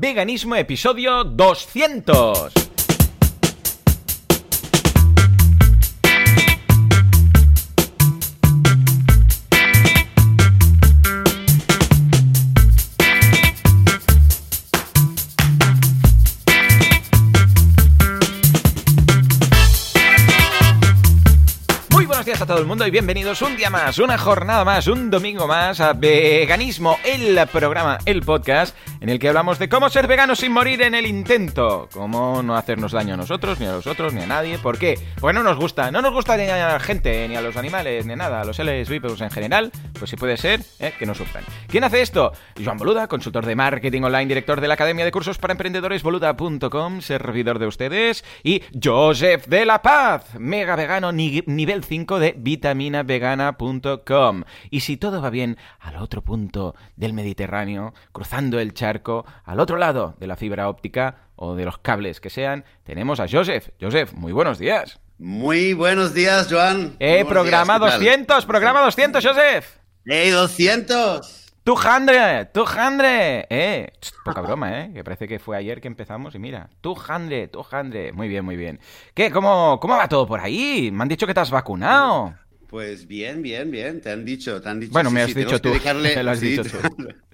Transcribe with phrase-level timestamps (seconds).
[0.00, 2.52] Veganismo episodio 200.
[21.90, 24.86] Muy buenos días a todo el mundo y bienvenidos un día más, una jornada más,
[24.86, 29.88] un domingo más a Veganismo, el programa, el podcast en el que hablamos de cómo
[29.90, 33.72] ser veganos sin morir en el intento, cómo no hacernos daño a nosotros, ni a
[33.72, 34.58] los otros, ni a nadie.
[34.58, 34.98] ¿Por qué?
[35.20, 38.06] Porque no nos gusta, no nos gusta ni a la gente, ni a los animales,
[38.06, 41.06] ni a nada, a los seres vivos en general, pues si puede ser, eh, que
[41.06, 41.44] no sufran.
[41.68, 42.32] ¿Quién hace esto?
[42.62, 47.00] Joan Boluda, consultor de marketing online, director de la Academia de Cursos para Emprendedores boluda.com,
[47.00, 54.44] servidor de ustedes, y Joseph de la Paz, mega vegano ni- nivel 5 de vitaminavegana.com.
[54.70, 59.76] Y si todo va bien, al otro punto del Mediterráneo, cruzando el charco, al otro
[59.76, 63.68] lado de la fibra óptica o de los cables que sean, tenemos a Joseph.
[63.80, 64.98] Joseph, muy buenos días.
[65.18, 66.96] Muy buenos días, Joan.
[66.98, 68.00] Eh, Buenos programa días, ¿qué tal?
[68.00, 69.66] 200, programa 200, Joseph.
[70.06, 71.44] ¡Ey, 200!
[71.64, 72.46] ¡Tu jandre!
[72.46, 73.46] ¡Tu jandre!
[73.50, 74.90] Eh, tss, poca broma, ¿eh?
[74.94, 78.12] Que parece que fue ayer que empezamos y mira, tu jandre, tu jandre.
[78.12, 78.80] Muy bien, muy bien.
[79.12, 79.30] ¿Qué?
[79.30, 80.88] ¿Cómo, ¿Cómo va todo por ahí?
[80.90, 82.34] Me han dicho que te has vacunado.
[82.68, 84.00] Pues bien, bien, bien.
[84.00, 84.92] Te han dicho, te han dicho.
[84.92, 85.74] Bueno, sí, me has sí, dicho tenemos que tú.
[85.74, 87.08] dejarle- Me lo has sí, dicho tú.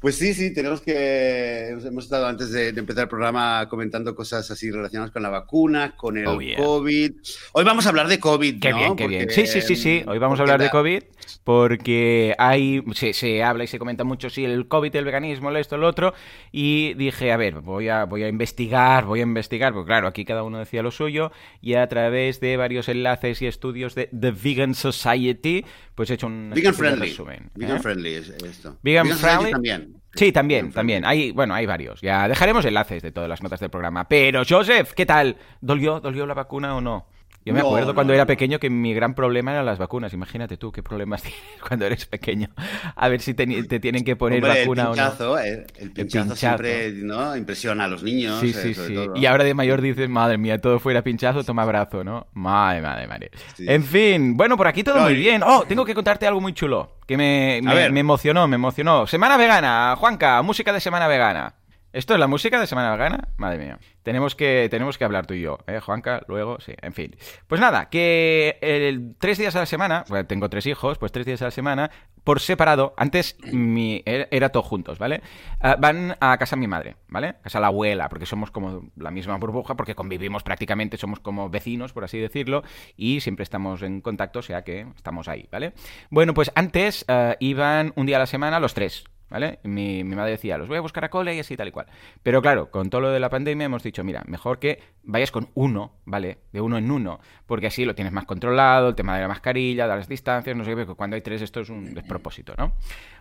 [0.00, 1.68] Pues sí, sí, tenemos que.
[1.68, 5.96] Hemos estado antes de, de empezar el programa comentando cosas así relacionadas con la vacuna,
[5.96, 6.56] con el Oh, yeah.
[6.56, 7.12] COVID.
[7.52, 8.60] Hoy vamos a hablar de COVID.
[8.60, 8.78] Qué ¿no?
[8.78, 9.30] bien, qué bien.
[9.30, 10.04] Sí, sí, sí, sí.
[10.06, 11.02] Hoy vamos a hablar de COVID
[11.44, 15.56] porque hay, se, se habla y se comenta mucho, sí, el COVID, el veganismo, el
[15.56, 16.12] esto, el otro.
[16.52, 20.24] Y dije, a ver, voy a, voy a investigar, voy a investigar, porque claro, aquí
[20.24, 21.32] cada uno decía lo suyo.
[21.60, 26.26] Y a través de varios enlaces y estudios de The Vegan Society, pues he hecho
[26.26, 27.08] un Vegan friendly.
[27.08, 27.50] resumen.
[27.54, 27.80] Vegan ¿eh?
[27.80, 28.76] friendly es esto.
[28.82, 29.05] Vegan
[29.50, 29.96] También.
[30.14, 31.04] Sí, también, también.
[31.04, 32.00] Hay, bueno, hay varios.
[32.00, 34.08] Ya dejaremos enlaces de todas las notas del programa.
[34.08, 35.36] Pero, Joseph, ¿qué tal?
[35.60, 37.06] ¿Dolió, dolió la vacuna o no?
[37.46, 40.12] Yo me No, acuerdo no, cuando era pequeño que mi gran problema eran las vacunas.
[40.12, 42.48] Imagínate tú qué problemas tienes cuando eres pequeño.
[42.96, 45.38] A ver si te, te tienen que poner Hombre, vacuna el o no.
[45.38, 46.36] eh, el pinchazo pinchazo.
[46.36, 47.36] siempre ¿no?
[47.36, 48.40] impresiona a los niños.
[48.40, 48.94] Sí, eh, sí, sobre sí.
[48.94, 49.16] todo.
[49.16, 52.26] Y ahora de mayor dices, madre mía, todo fuera pinchazo, toma abrazo, ¿no?
[52.34, 53.30] Madre, madre, madre.
[53.54, 53.64] Sí.
[53.68, 55.42] En fin, bueno, por aquí todo muy bien.
[55.44, 59.06] Oh, tengo que contarte algo muy chulo, que me, me, me emocionó, me emocionó.
[59.06, 61.54] Semana vegana, Juanca, música de semana vegana.
[61.96, 63.28] ¿Esto es la música de Semana Vegana?
[63.38, 63.78] Madre mía.
[64.02, 66.20] Tenemos que, tenemos que hablar tú y yo, ¿eh, Juanca?
[66.28, 67.16] Luego, sí, en fin.
[67.46, 71.40] Pues nada, que tres días a la semana, bueno, tengo tres hijos, pues tres días
[71.40, 71.90] a la semana,
[72.22, 75.22] por separado, antes mi, era, era todo juntos, ¿vale?
[75.58, 77.28] Ah, van a casa de mi madre, ¿vale?
[77.28, 81.48] A casa la abuela, porque somos como la misma burbuja, porque convivimos prácticamente, somos como
[81.48, 82.62] vecinos, por así decirlo,
[82.98, 85.72] y siempre estamos en contacto, o sea que estamos ahí, ¿vale?
[86.10, 89.58] Bueno, pues antes ah, iban un día a la semana los tres, ¿Vale?
[89.64, 91.86] Mi, mi madre decía, los voy a buscar a cole y así tal y cual.
[92.22, 95.48] Pero claro, con todo lo de la pandemia hemos dicho, mira, mejor que vayas con
[95.54, 96.38] uno, ¿vale?
[96.52, 99.88] De uno en uno, porque así lo tienes más controlado, el tema de la mascarilla,
[99.88, 102.72] de las distancias, no sé qué, porque cuando hay tres esto es un despropósito, ¿no?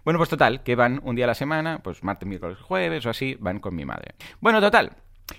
[0.03, 3.09] Bueno, pues total, que van un día a la semana, pues martes, miércoles, jueves o
[3.09, 4.13] así, van con mi madre.
[4.39, 4.91] Bueno, total,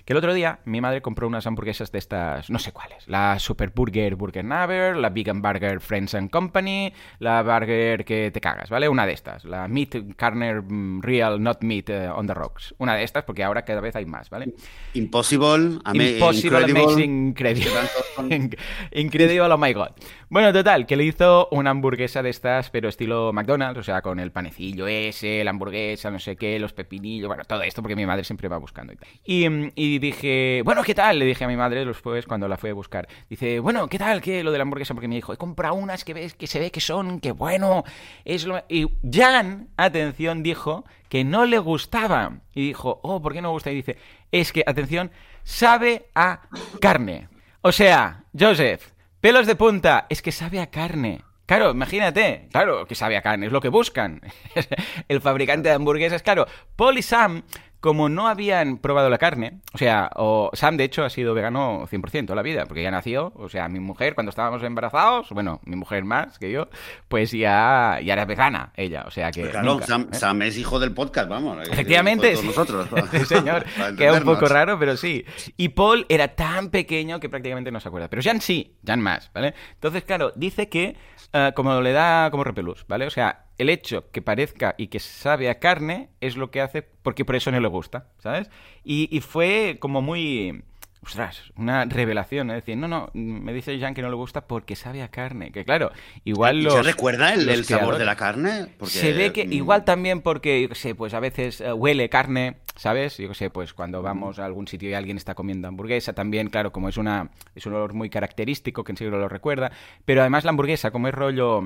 [0.05, 3.07] que el otro día mi madre compró unas hamburguesas de estas, no sé cuáles.
[3.07, 8.41] La Super Burger Burger Naver, la Vegan Burger Friends and Company, la Burger que te
[8.41, 8.89] cagas, ¿vale?
[8.89, 9.45] Una de estas.
[9.45, 12.75] La Meat Carner mm, Real Not Meat eh, on the Rocks.
[12.79, 14.53] Una de estas porque ahora cada vez hay más, ¿vale?
[14.93, 16.83] Impossible, ama- Impossible, incredible.
[16.83, 17.71] amazing, incredible.
[18.17, 18.57] Inc-
[18.91, 19.89] Incredible, oh my god.
[20.29, 24.19] Bueno, total, que le hizo una hamburguesa de estas, pero estilo McDonald's, o sea, con
[24.19, 28.05] el panecillo ese, la hamburguesa, no sé qué, los pepinillos, bueno, todo esto porque mi
[28.05, 29.07] madre siempre va buscando y tal.
[29.23, 31.19] Y, mm, y dije, bueno, ¿qué tal?
[31.19, 33.07] Le dije a mi madre los cuando la fui a buscar.
[33.29, 34.21] Dice, bueno, ¿qué tal?
[34.21, 34.43] ¿Qué?
[34.43, 36.71] Lo de la hamburguesa, porque me dijo, he comprado unas que ves, que se ve
[36.71, 37.83] que son, que bueno,
[38.25, 38.57] es lo...
[38.69, 42.39] Y Jan, atención, dijo que no le gustaba.
[42.55, 43.69] Y dijo, oh, ¿por qué no me gusta?
[43.69, 43.97] Y dice,
[44.31, 45.11] es que, atención,
[45.43, 46.41] sabe a
[46.81, 47.29] carne.
[47.61, 51.21] O sea, Joseph, pelos de punta, es que sabe a carne.
[51.47, 54.19] Claro, imagínate, claro que sabe a carne, es lo que buscan.
[55.07, 56.45] El fabricante de hamburguesas, claro.
[56.75, 57.43] Paul y Sam,
[57.79, 61.85] como no habían probado la carne, o sea, o Sam de hecho ha sido vegano
[61.87, 65.75] 100% la vida, porque ya nació, o sea, mi mujer cuando estábamos embarazados, bueno, mi
[65.75, 66.69] mujer más que yo,
[67.07, 69.41] pues ya, ya era vegana ella, o sea que...
[69.41, 70.15] Pues claro, nunca, Sam, ¿eh?
[70.15, 71.59] Sam es hijo del podcast, vamos.
[71.61, 72.47] es Efectivamente, todos sí.
[72.47, 72.87] nosotros.
[73.11, 73.65] Sí, señor.
[73.77, 75.23] Para Queda un poco raro, pero sí.
[75.55, 78.09] Y Paul era tan pequeño que prácticamente no se acuerda.
[78.09, 79.53] Pero Jan sí, Jan más, ¿vale?
[79.73, 80.95] Entonces, claro, dice que
[81.33, 83.05] eh, como le da como repelús, ¿vale?
[83.05, 86.81] O sea, el hecho que parezca y que sabe a carne es lo que hace
[86.81, 88.49] porque por eso no le gusta, ¿sabes?
[88.83, 90.63] Y, y fue como muy
[91.11, 94.75] ostras, una revelación, es decir, no, no, me dice Jan que no le gusta porque
[94.75, 95.91] sabe a carne, que claro,
[96.23, 96.73] igual los...
[96.73, 98.67] ¿Se recuerda el, el sabor de la carne?
[98.77, 101.71] Porque, Se ve que mm, igual también porque, yo qué sé, pues a veces eh,
[101.73, 103.17] huele carne, ¿sabes?
[103.17, 106.49] Yo qué sé, pues cuando vamos a algún sitio y alguien está comiendo hamburguesa, también,
[106.49, 109.71] claro, como es una es un olor muy característico que enseguida lo recuerda,
[110.05, 111.63] pero además la hamburguesa, como es rollo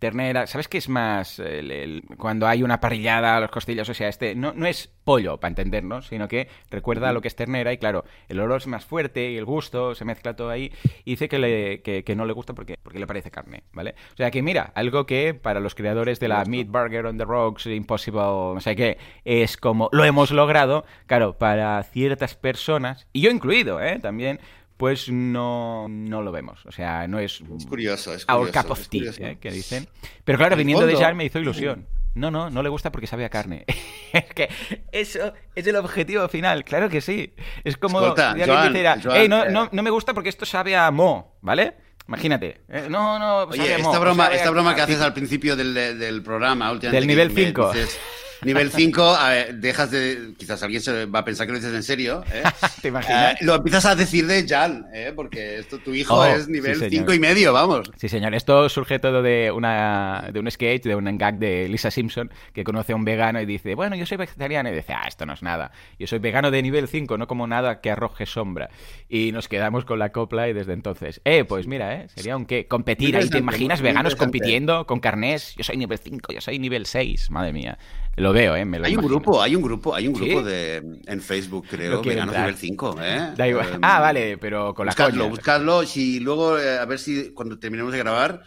[0.00, 4.08] ternera, ¿sabes qué es más el- el- cuando hay una parrillada, los costillas, o sea,
[4.08, 7.72] este no, no es pollo, para entendernos, sino que recuerda a lo que es ternera
[7.72, 10.72] y claro, el olor es más fuerte y el gusto se mezcla todo ahí
[11.04, 13.94] y dice que, le, que, que no le gusta porque, porque le parece carne, ¿vale?
[14.14, 17.24] O sea que mira, algo que para los creadores de la Meat Burger on the
[17.24, 23.20] Rocks, Impossible, no sé qué, es como lo hemos logrado, claro, para ciertas personas, y
[23.22, 23.98] yo incluido, ¿eh?
[24.00, 24.40] También,
[24.76, 26.64] pues no, no lo vemos.
[26.66, 28.62] O sea, no es Es curioso, es our curioso.
[28.62, 29.22] cup of tea, curioso.
[29.24, 29.38] ¿eh?
[29.40, 29.88] que dicen.
[30.24, 31.86] Pero claro, viniendo de fondo- Jan me hizo ilusión.
[32.14, 33.64] No, no, no le gusta porque sabe a carne.
[34.12, 34.48] es que
[34.92, 37.34] eso es el objetivo final, claro que sí.
[37.64, 40.14] Es como Escolta, si alguien Joan, dijera, Joan, "Ey, no, eh, no, no me gusta
[40.14, 41.74] porque esto sabe a mo, ¿vale?
[42.08, 42.62] Imagínate.
[42.68, 45.04] Eh, no, no, sabe a mo, esta broma, sabe esta broma que haces pico".
[45.06, 47.72] al principio del, del programa, últimamente, Del nivel me 5.
[47.72, 48.00] dices,
[48.42, 49.16] Nivel 5,
[49.54, 50.34] dejas de.
[50.36, 52.22] Quizás alguien se va a pensar que lo dices en serio.
[52.32, 52.42] ¿eh?
[52.82, 53.34] ¿Te imaginas?
[53.34, 55.12] Eh, lo empiezas a decir de Jan, ¿eh?
[55.14, 56.90] porque esto, tu hijo Oh, es nivel señor.
[56.90, 57.90] 5 y medio, vamos.
[57.96, 58.34] Sí, señor.
[58.34, 62.64] Esto surge todo de una de un sketch, de un gag de Lisa Simpson, que
[62.64, 64.70] conoce a un vegano y dice, bueno, yo soy vegetariano.
[64.70, 65.72] Y dice, ah, esto no es nada.
[65.98, 68.70] Yo soy vegano de nivel 5, no como nada que arroje sombra.
[69.08, 72.46] Y nos quedamos con la copla y desde entonces, eh, pues mira, eh, sería un
[72.46, 73.16] qué, competir.
[73.16, 75.54] Ahí te imaginas veganos compitiendo con carnés.
[75.56, 77.30] Yo soy nivel 5, yo soy nivel 6.
[77.30, 77.78] Madre mía.
[78.18, 79.20] Lo veo, eh, me lo Hay un imagino.
[79.20, 80.44] grupo, hay un grupo, hay un grupo ¿Sí?
[80.46, 83.32] de en Facebook, creo, veganos nivel 5, ¿eh?
[83.36, 83.68] Da igual.
[83.74, 85.86] Eh, Ah, vale, pero con la buscadlo, buscadlo.
[85.86, 88.42] Si luego, eh, a ver si cuando terminemos de grabar,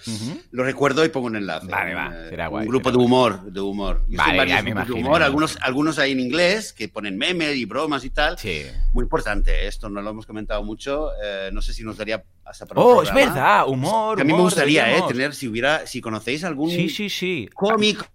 [0.52, 1.68] lo recuerdo y pongo un enlace.
[1.68, 4.06] Vale, va, Eh, será guay, Un grupo será de humor, de humor.
[4.10, 5.66] Yo Vale, ya me grupos de imagino, humor, algunos, imagino.
[5.68, 8.38] algunos hay en inglés que ponen memes y bromas y tal.
[8.38, 8.64] Sí.
[8.94, 11.10] Muy importante, esto no lo hemos comentado mucho.
[11.24, 14.16] eh, no sé si nos daría hasta para Oh, es verdad, humor.
[14.16, 17.48] Que a mí me gustaría, eh, tener, si hubiera, si conocéis algún Sí, sí, sí.
[17.54, 18.06] cómico,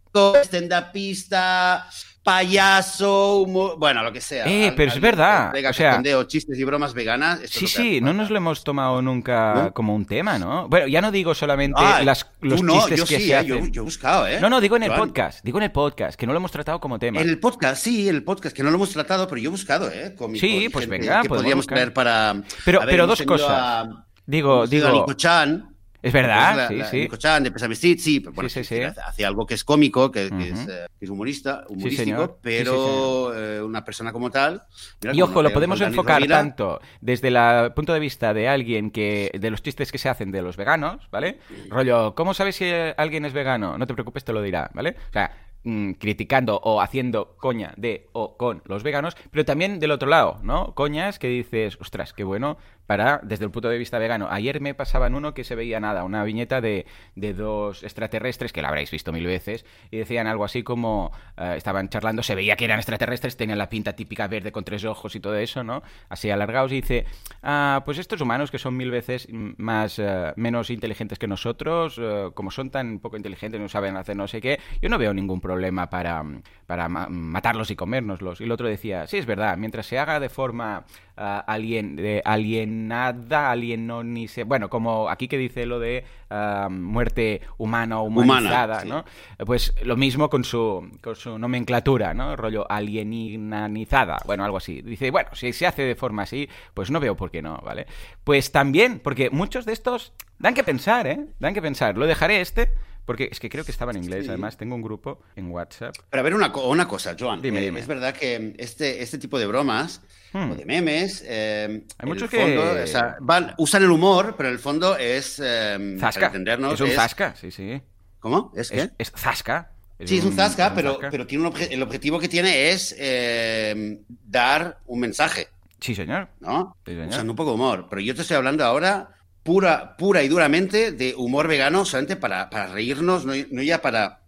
[0.42, 1.86] stand-upista,
[2.22, 4.46] payaso, humor- bueno, lo que sea.
[4.46, 7.40] Eh, Al- pero es verdad, o sea- chistes y bromas veganas.
[7.40, 9.72] esto Sí, sí, no nos lo hemos tomado nunca ¿No?
[9.72, 10.68] como un tema, ¿no?
[10.68, 13.36] Bueno, ya no digo solamente Ah, las, los no, chistes yo que sí, se eh,
[13.36, 13.48] hacen.
[13.48, 14.38] yo, yo he buscado, ¿eh?
[14.40, 15.00] No, no, digo en el Joan.
[15.00, 17.20] podcast, digo en el podcast, que no lo hemos tratado como tema.
[17.20, 19.88] En el podcast, sí, el podcast, que no lo hemos tratado, pero yo he buscado,
[19.92, 20.14] ¿eh?
[20.34, 21.76] Sí, pues venga, que podríamos buscar.
[21.76, 22.42] traer para.
[22.64, 23.48] Pero- ver, pero dos cosas.
[23.50, 25.75] a- Digo, a digo, Nico Chan.
[26.06, 27.00] Es verdad, la- sí, la- sí.
[27.00, 29.00] Nico Chan de Pesame Street, sí, pero bueno, Sí, sí, que sí.
[29.04, 30.60] Hace, algo que es cómico, que, que Ujú.
[30.60, 34.62] es, eh, que es humorista, humorístico, pero eh, una persona como tal.
[35.02, 39.30] mira, Y ojo, lo podemos enfocar tanto desde el punto de vista de alguien que.
[39.38, 41.38] de los chistes que se hacen de los veganos, ¿vale?
[41.68, 43.76] Rollo, ¿cómo sabes si alguien es vegano?
[43.78, 44.96] No te preocupes, te lo dirá, ¿vale?
[45.10, 45.32] O sea,
[45.64, 50.38] mm, criticando o haciendo coña de o con los veganos, pero también del otro lado,
[50.42, 50.74] ¿no?
[50.74, 52.56] Coñas que dices, ostras, qué bueno
[52.86, 54.28] para, desde el punto de vista vegano.
[54.30, 58.62] Ayer me pasaban uno que se veía nada, una viñeta de, de dos extraterrestres, que
[58.62, 62.56] la habréis visto mil veces, y decían algo así como, eh, estaban charlando, se veía
[62.56, 65.82] que eran extraterrestres, tenían la pinta típica verde con tres ojos y todo eso, ¿no?
[66.08, 67.06] Así alargados, y dice,
[67.42, 72.30] ah, pues estos humanos que son mil veces más, eh, menos inteligentes que nosotros, eh,
[72.34, 75.40] como son tan poco inteligentes, no saben hacer no sé qué, yo no veo ningún
[75.40, 76.24] problema para,
[76.66, 78.40] para ma- matarlos y comérnoslos.
[78.40, 80.84] Y el otro decía, sí, es verdad, mientras se haga de forma
[81.16, 88.00] ah, alien, de alienada, alienonice, bueno, como aquí que dice lo de ah, muerte humana
[88.00, 88.88] o humanizada, Humana, sí.
[88.88, 89.44] ¿no?
[89.44, 92.36] Pues lo mismo con su, con su nomenclatura, ¿no?
[92.36, 94.82] Rollo alienizada, bueno, algo así.
[94.82, 97.86] Dice, bueno, si se hace de forma así, pues no veo por qué no, ¿vale?
[98.24, 101.26] Pues también, porque muchos de estos dan que pensar, ¿eh?
[101.38, 101.96] Dan que pensar.
[101.96, 102.70] Lo dejaré este,
[103.06, 104.28] porque es que creo que estaba en inglés, Sí.
[104.28, 105.94] además tengo un grupo en WhatsApp.
[106.10, 107.40] Pero a ver, una, co- una cosa, Joan.
[107.40, 107.80] Dime, Eh, dime.
[107.80, 110.50] Es verdad que este, este tipo de bromas Hmm.
[110.50, 111.22] o de memes.
[111.26, 115.40] eh, Hay muchos que- o sea, van- usan el humor, pero en el fondo es.
[115.42, 116.26] eh, Zasca.
[116.26, 116.74] Entendernos.
[116.74, 117.80] Es un zasca, sí, sí.
[118.20, 118.52] ¿Cómo?
[118.56, 118.80] ¿Es qué?
[118.82, 119.70] Es, es zasca.
[120.04, 121.10] Sí, es un zasca, un pero, zasca.
[121.10, 125.48] pero tiene un obje- el objetivo que tiene es eh, dar un mensaje,
[125.80, 126.28] Sí, señor.
[126.40, 126.76] ¿no?
[126.84, 127.08] Sí, señor.
[127.08, 127.86] Usando un poco de humor.
[127.88, 129.10] Pero yo te estoy hablando ahora
[129.46, 134.22] pura, pura y duramente de humor vegano, solamente para, para reírnos, no, no ya para,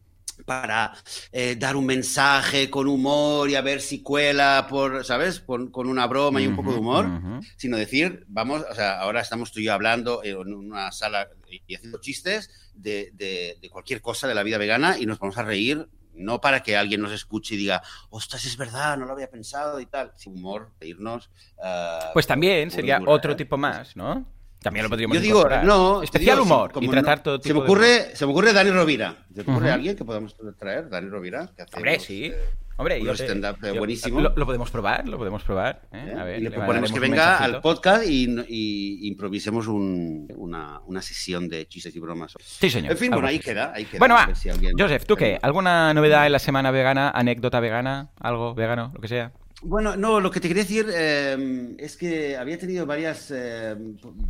[0.47, 0.95] para
[1.33, 5.41] eh, dar un mensaje con humor y a ver si cuela, por, ¿sabes?
[5.41, 7.47] Con, con una broma y un poco de humor, Ujú.
[7.57, 11.29] sino decir, vamos, o sea, ahora estamos tú y yo hablando en una sala
[11.67, 15.39] y haciendo chistes de, de- de cualquier cosa de la vida vegana y nos vamos
[15.39, 15.89] a reír.
[16.15, 19.79] No para que alguien nos escuche y diga, ostras, es verdad, no lo había pensado
[19.81, 20.13] y tal.
[20.17, 21.31] Sin humor, reírnos.
[21.63, 23.37] ah, Pues también sería dura, otro ¿eh?
[23.37, 24.27] tipo más, ¿no?
[24.69, 25.65] También lo podríamos Yo digo, incorporar.
[25.65, 26.03] no.
[26.03, 28.33] Especial digo, humor como y tratar no- todo se tipo me de ocurre, Se me
[28.33, 29.17] ocurre Dani Rovira.
[29.35, 30.89] ¿Se te ocurre alguien que podamos traer?
[30.89, 31.51] Dani Rovira.
[31.57, 32.27] que Hombre, sí.
[32.27, 32.37] eh,
[32.81, 33.27] Hombre, unos yo eh,
[33.75, 34.21] yo- buenísimo.
[34.21, 35.83] Lo, lo podemos probar, lo podemos probar.
[35.93, 36.15] ¿eh?
[36.17, 41.03] A ver, y le proponemos que venga al podcast y, y improvisemos un- una, una
[41.03, 42.35] sesión de chistes y bromas.
[42.41, 42.93] Sí, señor.
[42.93, 43.99] En fin, bueno, ahí queda, ahí queda.
[43.99, 44.27] Bueno, va.
[44.27, 45.41] ver si alguien- Joseph, ¿tú qué?
[45.43, 47.11] ¿Alguna novedad en la semana vegana?
[47.11, 48.11] ¿Anécdota vegana?
[48.21, 48.93] ¿Algo vegano?
[48.95, 49.33] Lo que sea.
[49.61, 53.75] Bueno, no, lo que te quería decir eh, es que había tenido varias, eh,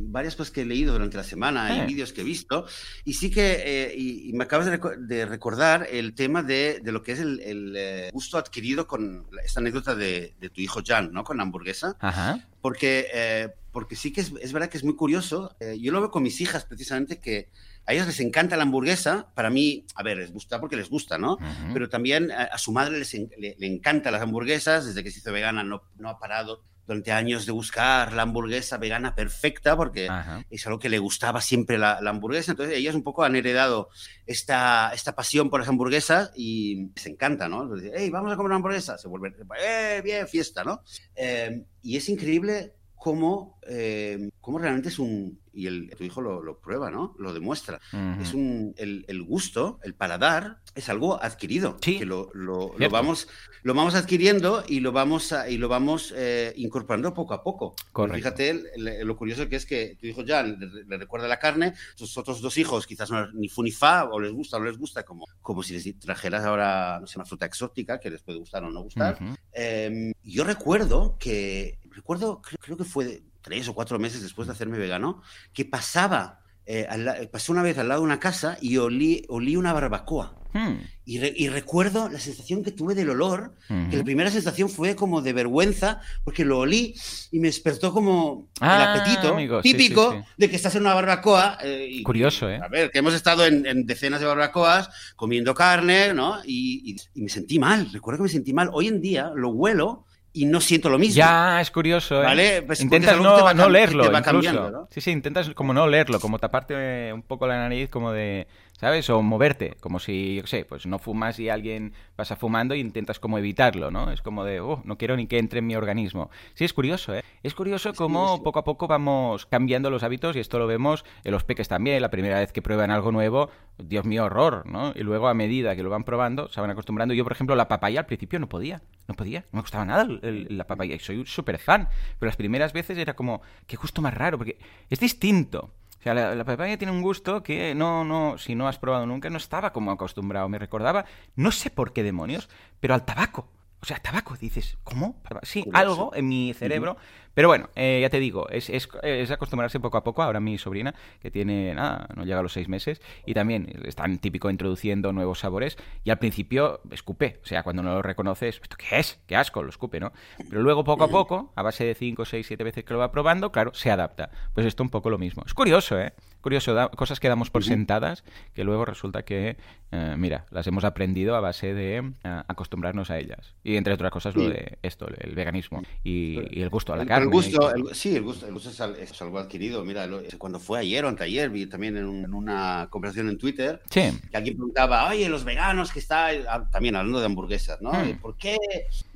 [0.01, 1.83] varias cosas que he leído durante la semana Eh.
[1.83, 2.65] y vídeos que he visto,
[3.05, 6.81] y sí que, eh, y, y me acabas de, reco- de recordar el tema de,
[6.83, 10.63] de lo que es el, el, eh, gusto adquirido con esta anécdota de, de tu
[10.63, 11.25] hijo Jan, ¿no?
[11.25, 12.49] Con la hamburguesa, Ajá.
[12.63, 15.55] porque, eh, porque sí que es, es verdad que es muy curioso.
[15.61, 17.51] eh, yo lo veo con mis hijas precisamente que
[17.88, 19.33] a ellas les encanta la hamburguesa.
[19.35, 21.38] Para mí, a ver, les gusta porque les gusta, ¿no?
[21.73, 24.85] Pero también a, a su madre les en- le, le encantan las hamburguesas.
[24.87, 28.78] Desde que se hizo vegana no, no ha parado durante años de buscar la hamburguesa
[28.78, 30.42] vegana perfecta porque Ajá.
[30.49, 32.52] es algo que le gustaba siempre la, la hamburguesa.
[32.52, 33.90] Entonces ellas un poco han heredado
[34.26, 37.64] esta, esta pasión por las hamburguesas y les encanta, ¿no?
[37.64, 38.97] Entonces, hey, vamos a comer una hamburguesa.
[38.97, 40.83] Se vuelve, eh, bien, fiesta, ¿no?
[41.14, 45.38] Eh, y es increíble cómo, eh, cómo realmente es un...
[45.52, 47.17] Y el, tu hijo lo, lo prueba, ¿no?
[47.19, 47.81] Lo demuestra.
[47.93, 48.23] Ujú.
[48.23, 51.78] Es un, el, el gusto, el paladar, es algo adquirido.
[51.81, 51.99] Sí.
[51.99, 53.26] Que lo, lo- lo vamos,
[53.64, 57.75] lo vamos adquiriendo y lo vamos, a- y lo vamos eh, incorporando poco a poco.
[57.90, 58.19] Correcto.
[58.19, 58.62] Fíjate
[59.05, 62.40] lo curioso que es que tu hijo ya le, le recuerda la carne, sus otros
[62.40, 65.02] dos hijos quizás no, ni fu ni fa, o les gusta o no les gusta,
[65.02, 68.62] como, como si les trajeras ahora, no sé, una fruta exótica que les puede gustar
[68.62, 69.14] o no gustar.
[69.21, 69.35] Ujú.
[69.52, 74.47] Eh, yo recuerdo que, recuerdo, creo, creo que fue de tres o cuatro meses después
[74.49, 75.21] de hacerme vegano,
[75.52, 79.57] que pasaba, eh, al pasé una vez al lado de una casa y olí, olí
[79.57, 80.35] una barbacoa.
[80.52, 80.76] Hmm.
[81.05, 83.97] Y, re- y recuerdo la sensación que tuve del olor, que Ujú.
[83.99, 86.95] la primera sensación fue como de vergüenza, porque lo olí
[87.31, 90.25] y me despertó como Ah, el apetito amigo, sí, típico sí, sí.
[90.38, 91.59] de que estás en una barbacoa.
[91.62, 92.61] eh, y- Curioso, ¿eh?
[92.62, 96.38] A ver, que hemos estado en, en decenas de barbacoas comiendo carne, ¿no?
[96.47, 98.71] Y- y me sentí mal, recuerdo que me sentí mal.
[98.73, 101.17] Hoy en día lo huelo y no siento lo mismo.
[101.17, 102.25] Ya, es curioso, ¿eh?
[102.25, 104.89] Vale, pues intentas te no, va no leerlo, te va incluso.
[104.91, 108.47] Sí, sí, intentas como no leerlo, como taparte un poco la nariz, como de,
[108.79, 109.11] ¿sabes?
[109.11, 113.21] O moverte, como si, yo sé, pues no fumas y alguien pasa fumando y intentas
[113.21, 114.11] como evitarlo, ¿no?
[114.11, 116.31] Es como de, oh, no quiero ni que entre en mi organismo.
[116.55, 117.23] Sí, es curioso, ¿eh?
[117.43, 118.43] Es curioso cómo sí.
[118.43, 122.01] poco a poco vamos cambiando los hábitos y esto lo vemos en los peques también.
[122.01, 124.93] La primera vez que prueban algo nuevo, Dios mío, horror, ¿no?
[124.95, 127.15] Y luego a medida que lo van probando, se van acostumbrando.
[127.15, 130.03] Yo, por ejemplo, la papaya al principio no podía, no podía, no me gustaba nada
[130.03, 130.95] el- el- la papaya.
[130.95, 134.59] Y soy súper fan, pero las primeras veces era como, qué gusto más raro, porque
[134.89, 135.71] es distinto.
[136.09, 139.29] Sea, la, la papaya tiene un gusto que no, no, si no has probado nunca,
[139.29, 140.49] no estaba como acostumbrado.
[140.49, 141.05] Me recordaba,
[141.37, 142.49] no sé por qué demonios,
[142.81, 143.50] pero al tabaco.
[143.83, 145.21] O sea, tabaco, dices, ¿cómo?
[145.43, 146.97] Sí, algo en mi cerebro.
[147.35, 150.23] Pero bueno, eh, ya te digo, es, es, es acostumbrarse poco a poco.
[150.23, 154.19] Ahora mi sobrina, que tiene, nada, no llega a los seis meses, y también están
[154.19, 157.39] típico introduciendo nuevos sabores, y al principio escupe.
[157.43, 159.21] O sea, cuando no lo reconoces, ¿esto qué es?
[159.27, 160.13] Qué asco, lo escupe, ¿no?
[160.49, 163.13] Pero luego poco a poco, a base de cinco, seis, siete veces que lo va
[163.13, 164.31] probando, claro, se adapta.
[164.55, 165.43] Pues esto un poco lo mismo.
[165.47, 166.13] Es curioso, ¿eh?
[166.41, 169.57] Curioso, da- cosas que damos por sentadas, que luego resulta que,
[169.91, 173.55] eh, mira, las hemos aprendido a base de eh, acostumbrarnos a ellas.
[173.65, 177.03] Y entre otras cosas, lo de esto, el veganismo y, y el gusto a la
[177.09, 177.18] carne.
[177.23, 179.85] El gusto, el- sí, el gusto, el gusto es, al- es algo adquirido.
[179.85, 183.39] Mira, lo- cuando fue ayer o anteayer, vi también en, un- en una conversación en
[183.39, 184.11] Twitter Sí.
[184.31, 187.93] que alguien preguntaba, oye, los veganos que estáis, ah, también hablando de hamburguesas, ¿no?
[188.09, 188.57] ¿Y ¿Por, qué,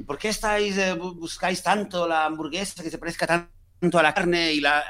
[0.07, 3.49] ¿Por qué estáis, eh, bu- buscáis tanto la hamburguesa que se parezca tan-
[3.81, 4.83] tanto a la carne y la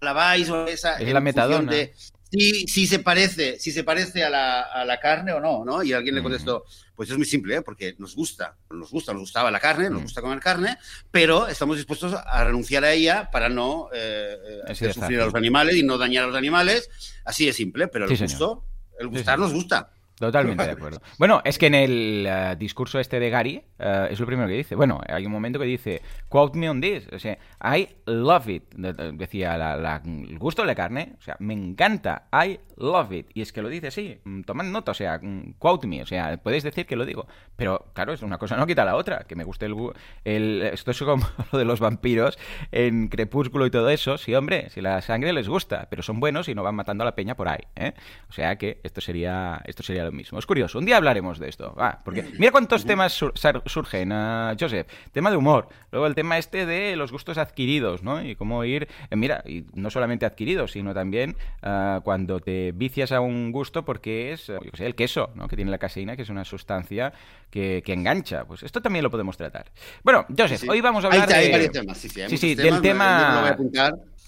[0.00, 0.48] alabáis?
[0.50, 1.70] O esa, Es la metadona.
[1.70, 1.92] de
[2.30, 5.82] Si, si se parece, si se parece a la, a la carne o no, ¿no?
[5.82, 7.62] Y alguien le contestó, pues es muy simple, ¿eh?
[7.62, 10.76] porque nos gusta, nos gusta, nos gustaba la carne, nos gusta comer carne,
[11.10, 15.34] pero estamos dispuestos a renunciar a ella para no eh, eh, hacer sufrir a los
[15.34, 16.90] animales y no dañar a los animales.
[17.24, 18.30] Así de simple, pero el Sí, señor.
[18.30, 18.64] gusto,
[18.98, 19.40] el gustar sí.
[19.42, 19.90] nos gusta.
[20.18, 21.00] Totalmente de acuerdo.
[21.18, 24.54] Bueno, es que en el eh, discurso este de Gary eh, es lo primero que
[24.54, 24.74] dice.
[24.74, 27.06] Bueno, hay un momento que dice, quote me on this.
[27.12, 28.64] O sea, I love it.
[28.74, 31.14] De- de- Decía la- el gusto de la carne.
[31.18, 32.28] O sea, me encanta.
[32.32, 33.28] I love it.
[33.34, 34.18] Y es que lo dice así.
[34.24, 34.90] mm, Tomad nota.
[34.90, 36.02] O sea, mm, quote me.
[36.02, 37.26] O sea, podéis decir que lo digo.
[37.56, 39.20] Pero claro, es una cosa no quita la otra.
[39.20, 39.76] Que me guste el,
[40.24, 42.38] el esto es como lo de los vampiros
[42.72, 44.18] en Crepúsculo y todo eso.
[44.18, 47.06] Sí, hombre, si la sangre les gusta, pero son buenos y no van matando a
[47.06, 47.60] la peña por ahí.
[47.76, 47.92] ¿eh?
[48.28, 50.38] O sea que esto sería esto sería lo mismo.
[50.38, 50.78] Es curioso.
[50.78, 51.74] Un día hablaremos de esto.
[51.74, 53.32] Va, porque mira cuántos temas sur-
[53.66, 54.86] surgen, ah, Joseph.
[55.12, 55.68] Tema de humor.
[55.92, 58.22] Luego el tema este de los gustos adquiridos, ¿no?
[58.24, 58.88] Y cómo ir.
[59.10, 63.84] eh, mira, y no solamente adquiridos, sino también ah, cuando te vicias a un gusto
[63.84, 65.46] porque es, eh, yo qué sé, el queso, ¿no?
[65.48, 67.12] Que tiene la caseína, que es una sustancia
[67.50, 68.44] que, que engancha.
[68.44, 69.66] Pues esto también lo podemos tratar.
[70.02, 71.68] Bueno, Joseph, Sí, hoy vamos a hablar hay de.
[71.68, 73.56] temas, sí, sí, hay Sí, muchos sí, temas, del tema.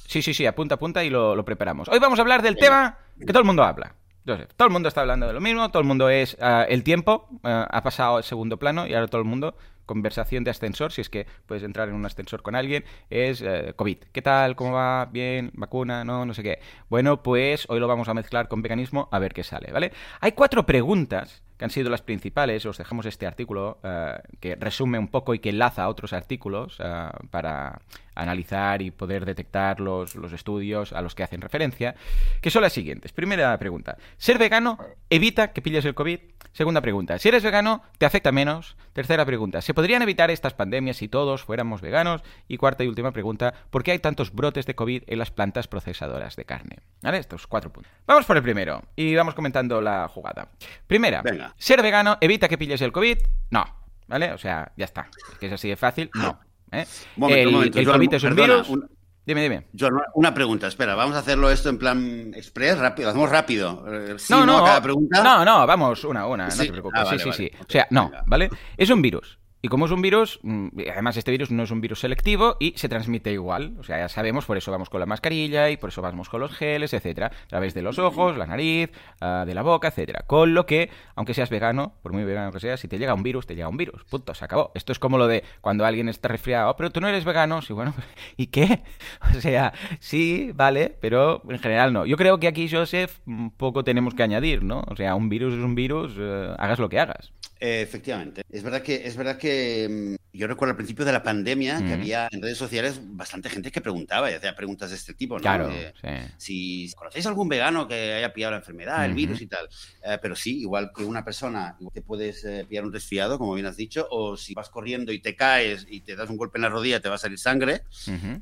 [0.07, 1.89] Sí, sí, sí, apunta, apunta y lo, lo preparamos.
[1.89, 3.95] Hoy vamos a hablar del tema que todo el mundo habla.
[4.25, 6.37] Todo el mundo está hablando de lo mismo, todo el mundo es...
[6.41, 9.55] ah, el tiempo ah, ha pasado al segundo plano y ahora todo el mundo,
[9.91, 13.73] conversación de ascensor, si es que puedes entrar en un ascensor con alguien, es eh,
[13.75, 13.99] COVID.
[14.13, 14.55] ¿Qué tal?
[14.55, 15.07] ¿Cómo va?
[15.07, 15.51] ¿Bien?
[15.55, 16.05] ¿Vacuna?
[16.05, 16.61] No, no sé qué.
[16.89, 19.91] Bueno, pues hoy lo vamos a mezclar con veganismo a ver qué sale, ¿vale?
[20.21, 22.65] Hay cuatro preguntas que han sido las principales.
[22.67, 26.79] Os dejamos este artículo eh, que resume un poco y que enlaza a otros artículos
[26.79, 27.81] eh, para
[28.15, 31.97] analizar y poder detectar los, los estudios a los que hacen referencia,
[32.41, 33.13] que son las siguientes.
[33.13, 34.79] Primera pregunta, ¿ser vegano
[35.11, 36.21] evita que pilles el COVID?
[36.52, 38.76] Segunda pregunta, si eres vegano, ¿te afecta menos?
[38.92, 42.23] Tercera pregunta, ¿se podrían evitar estas pandemias si todos fuéramos veganos?
[42.49, 45.69] Y cuarta y última pregunta, ¿por qué hay tantos brotes de COVID en las plantas
[45.69, 46.78] procesadoras de carne?
[47.02, 47.19] ¿Vale?
[47.19, 47.92] Estos cuatro puntos.
[48.07, 50.49] Vamos por el primero y vamos comentando la jugada.
[50.88, 51.54] Primera, Venga.
[51.57, 53.19] ¿ser vegano evita que pilles el COVID?
[53.50, 53.64] No.
[54.09, 54.33] ¿Vale?
[54.33, 55.09] O sea, ya está.
[55.33, 56.11] Es que es así de fácil.
[56.14, 56.40] No.
[56.73, 56.85] ¿eh?
[57.14, 58.69] Momento, el, momento, COVID es un perdona, virus.
[58.71, 58.90] un-
[59.27, 59.67] Dime, dime.
[60.15, 63.85] Una- pregunta, espera, vamos a hacerlo esto en plan express, rápido, lo hacemos rápido.
[63.87, 65.23] Eh, no, no, a cada pregunta.
[65.23, 67.00] no, no, vamos, una, una, no te preocupes.
[67.00, 67.50] Ah, vale, sí, sí, vale.
[67.50, 67.57] sí.
[67.61, 68.11] O sea, no.
[68.27, 68.50] ¿vale?
[68.77, 69.39] Es un virus.
[69.62, 72.73] Y como es un virus, mm, además este virus no es un virus selectivo y
[72.76, 73.75] se transmite igual.
[73.79, 76.40] O sea, ya sabemos, por eso vamos con la mascarilla y por eso vamos con
[76.40, 77.26] los geles, etcétera.
[77.26, 78.90] A través de los ojos, la nariz,
[79.21, 80.25] ah, de la boca, etcétera.
[80.26, 83.23] Con lo que, aunque seas vegano, por muy vegano que seas, si te llega un
[83.23, 84.05] virus, te llega un virus.
[84.05, 84.73] Punto, se acabó.
[84.75, 87.61] Esto es como lo de cuando alguien está resfriado, "Oh, pero tú no eres vegano.
[87.61, 87.93] Sí, bueno,
[88.37, 88.83] ¿y qué?
[89.37, 92.07] O sea, sí, vale, pero en general no.
[92.07, 94.83] Yo creo que aquí, Joseph, un poco tenemos que añadir, ¿no?
[94.88, 97.33] O sea, un virus es un virus, eh, hagas lo que hagas.
[97.62, 98.43] Eh, efectivamente.
[98.50, 101.93] Es verdad que, es verdad que mm, yo recuerdo al principio de la pandemia que
[101.93, 105.43] había en redes sociales bastante gente que preguntaba y hacía preguntas de este tipo, ¿no?
[105.43, 105.93] Claro, Eh,
[106.38, 106.88] sí.
[106.88, 109.69] si conocéis algún vegano que haya pillado la enfermedad, el virus y tal.
[110.02, 113.67] Eh, pero sí, igual que una persona, te puedes eh, pillar un resfriado, como bien
[113.67, 116.62] has dicho, o si vas corriendo y te caes y te das un golpe en
[116.62, 117.83] la rodilla, te va a salir sangre,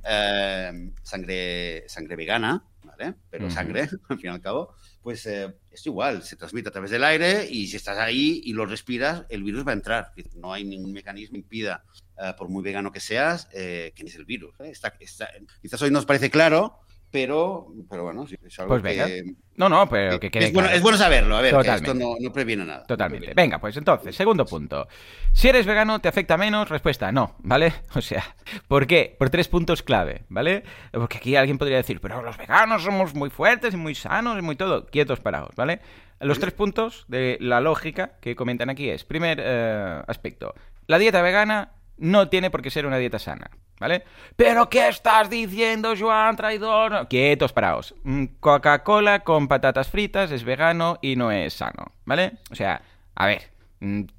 [0.05, 3.15] eh, sangre, sangre vegana, ¿vale?
[3.31, 6.91] Pero sangre, al fin y al cabo, pues eh, es igual, se transmite a través
[6.91, 10.13] del aire y si estás ahí y lo respiras, el virus va a entrar.
[10.35, 11.85] No hay ningún mecanismo que impida,
[12.23, 14.55] eh, por muy vegano que seas, eh, que es el virus.
[14.61, 14.71] ¿eh?
[14.71, 19.07] Está, quizás hoy nos parece claro, pero, pero bueno, sí, es algo Pues venga.
[19.07, 19.35] que...
[19.57, 20.77] No, no, pero que quede es, bueno, claro.
[20.77, 22.85] es bueno saberlo, a ver, que esto no, no previene nada.
[22.85, 23.33] Totalmente.
[23.35, 24.87] Venga, pues entonces, segundo punto.
[25.33, 26.69] Si eres vegano, ¿te afecta menos?
[26.69, 27.73] Respuesta, no, ¿vale?
[27.95, 28.25] O sea,
[28.69, 29.17] ¿por qué?
[29.19, 30.63] Por tres puntos clave, ¿vale?
[30.93, 34.43] Porque aquí alguien podría decir, pero los veganos somos muy fuertes y muy sanos y
[34.43, 34.87] muy todo.
[34.87, 35.81] Quietos, parados, ¿vale?
[36.21, 40.55] Los tres puntos de la lógica que comentan aquí es, primer eh, aspecto,
[40.87, 44.05] la dieta vegana no tiene por qué ser una dieta sana, ¿vale?
[44.37, 47.09] ¿Pero qué estás diciendo, Joan, traidor?
[47.09, 47.95] Quietos, paraos.
[48.05, 52.33] Mm, Coca-Cola con patatas fritas es vegano y no es sano, ¿vale?
[52.51, 52.83] O sea,
[53.15, 53.51] a ver,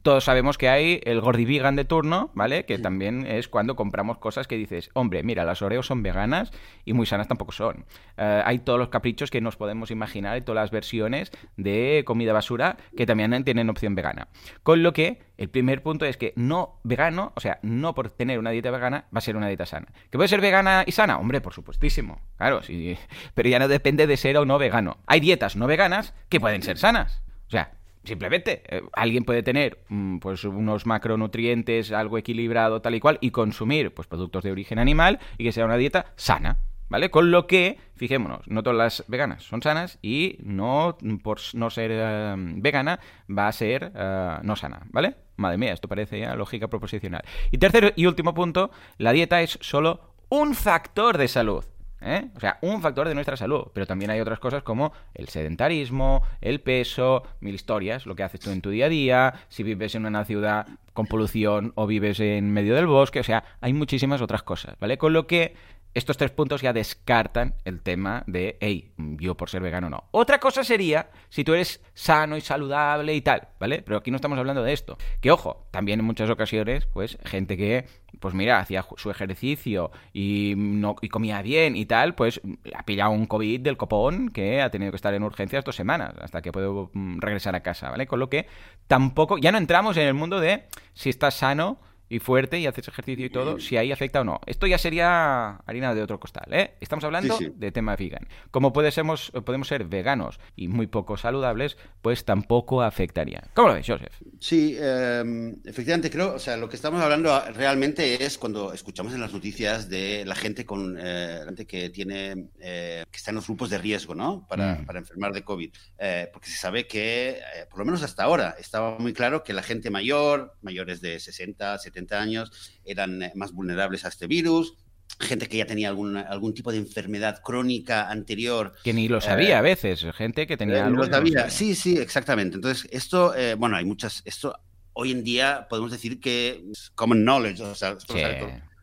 [0.01, 2.65] todos sabemos que hay el gordi vegan de turno, ¿vale?
[2.65, 6.51] Que también es cuando compramos cosas que dices, hombre, mira, las Oreos son veganas
[6.85, 7.85] y muy sanas tampoco son.
[8.17, 12.31] Eh, hay todos los caprichos que nos podemos imaginar y todas las versiones de comida
[12.31, 14.29] basura que también tienen opción vegana.
[14.63, 18.39] Con lo que el primer punto es que no vegano, o sea, no por tener
[18.39, 19.87] una dieta vegana va a ser una dieta sana.
[20.09, 21.17] ¿Que puede ser vegana y sana?
[21.17, 22.21] Hombre, por supuestísimo.
[22.37, 22.97] Claro, sí.
[23.33, 24.97] Pero ya no depende de ser o no vegano.
[25.05, 27.21] Hay dietas no veganas que pueden ser sanas.
[27.47, 27.78] O sea,
[28.09, 33.31] simplemente eh, alguien puede tener mm, pues unos macronutrientes, algo equilibrado, tal y cual, y
[33.31, 36.59] consumir pues productos de origen animal y que sea una dieta sana.
[36.89, 37.11] ¿Vale?
[37.11, 41.91] Con lo que, fijémonos, no todas las veganas son sanas y no por no ser
[41.93, 45.15] eh, vegana va a ser eh, no sana, ¿vale?
[45.35, 47.21] Madre mía, esto parece ya lógica proposicional.
[47.51, 51.63] Y tercero y último punto, la dieta es solo un factor de salud.
[52.01, 52.29] ¿Eh?
[52.35, 53.67] O sea, un factor de nuestra salud.
[53.73, 58.39] Pero también hay otras cosas como el sedentarismo, el peso, mil historias, lo que haces
[58.39, 62.19] tú en tu día a día, si vives en una ciudad con polución o vives
[62.19, 64.97] en medio del bosque, o sea, hay muchísimas otras cosas, ¿vale?
[64.97, 65.55] Con lo que
[65.93, 70.05] estos tres puntos ya descartan el tema de, hey, yo por ser vegano no.
[70.11, 73.81] Otra cosa sería si tú eres sano y saludable y tal, ¿vale?
[73.81, 74.97] Pero aquí no estamos hablando de esto.
[75.19, 77.85] Que ojo, también en muchas ocasiones, pues, gente que,
[78.19, 82.39] pues mira, hacía su ejercicio y, no, y comía bien y tal, pues
[82.75, 86.13] ha pillado un COVID del copón que ha tenido que estar en urgencias dos semanas
[86.21, 88.05] hasta que puedo mm, regresar a casa, ¿vale?
[88.05, 88.47] Con lo que
[88.87, 92.87] tampoco, ya no entramos en el mundo de si estás sano y fuerte y haces
[92.87, 94.41] ejercicio y todo, si ahí afecta o no.
[94.47, 96.73] Esto ya sería harina de otro costal, ¿eh?
[96.81, 97.51] Estamos hablando Sí, sí.
[97.55, 98.27] de tema vegan.
[98.51, 103.43] Como puede sermos- podemos ser veganos y muy poco saludables, pues tampoco afectaría.
[103.53, 104.13] ¿Cómo lo ves, Joseph?
[104.39, 109.21] Sí, eh, efectivamente creo, o sea, lo que estamos hablando realmente es cuando escuchamos en
[109.21, 113.45] las noticias de la gente con eh, gente que tiene eh, que está en los
[113.47, 114.47] grupos de riesgo, ¿no?
[114.47, 114.85] Para, Mm.
[114.85, 115.69] para enfermar de COVID,
[116.01, 119.53] Eh, porque se sabe que, eh, por lo menos hasta ahora, estaba muy claro que
[119.53, 122.51] la gente mayor, mayores de 60, 70 años,
[122.85, 124.75] eran eh, más vulnerables a este virus.
[125.19, 128.73] gente que ya tenía algún, algún tipo de enfermedad crónica anterior.
[128.83, 131.03] Que ni lo sabía a veces, gente que tenía algo.
[131.03, 131.49] Lo sabía.
[131.49, 132.55] Sí, sí, exactamente.
[132.55, 134.55] Entonces, esto, bueno, hay muchas, esto
[134.93, 137.97] hoy en día podemos decir que es common knowledge, o sea,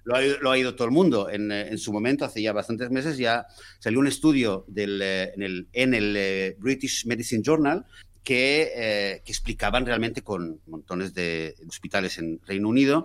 [0.05, 1.29] lo, ha, ido todo el mundo.
[1.29, 3.47] En, en, su momento, hace ya bastantes meses, ya
[3.81, 7.85] salió un estudio del, en el, en el British Medicine Journal
[8.27, 13.05] que, que, explicaban realmente con montones de hospitales en Reino Unido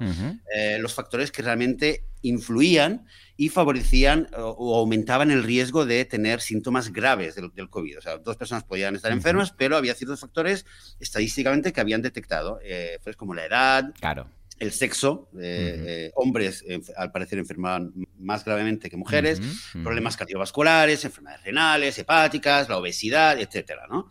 [0.53, 3.05] eh, los factores que realmente influían
[3.37, 7.99] y favorecían o, aumentaban el riesgo de tener síntomas graves del, del, COVID.
[7.99, 10.65] O sea, dos personas podían estar enfermas, pero había ciertos factores
[10.99, 14.27] estadísticamente que habían detectado, eh, pues como la edad, claro.
[14.57, 16.65] el sexo, eh, eh, hombres
[16.97, 19.41] al parecer enfermaban más gravemente que mujeres,
[19.83, 24.09] problemas cardiovasculares, enfermedades renales, hepáticas, la obesidad, etcétera, ¿no?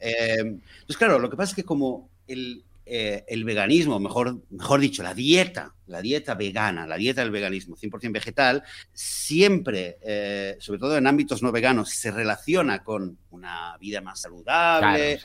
[0.00, 4.80] Eh, pues claro, lo que pasa es que como el, eh, el veganismo, mejor, mejor
[4.80, 10.80] dicho, la dieta, la dieta vegana, la dieta del veganismo 100% vegetal, siempre, eh, sobre
[10.80, 15.20] todo en ámbitos no veganos, se relaciona con una vida más saludable,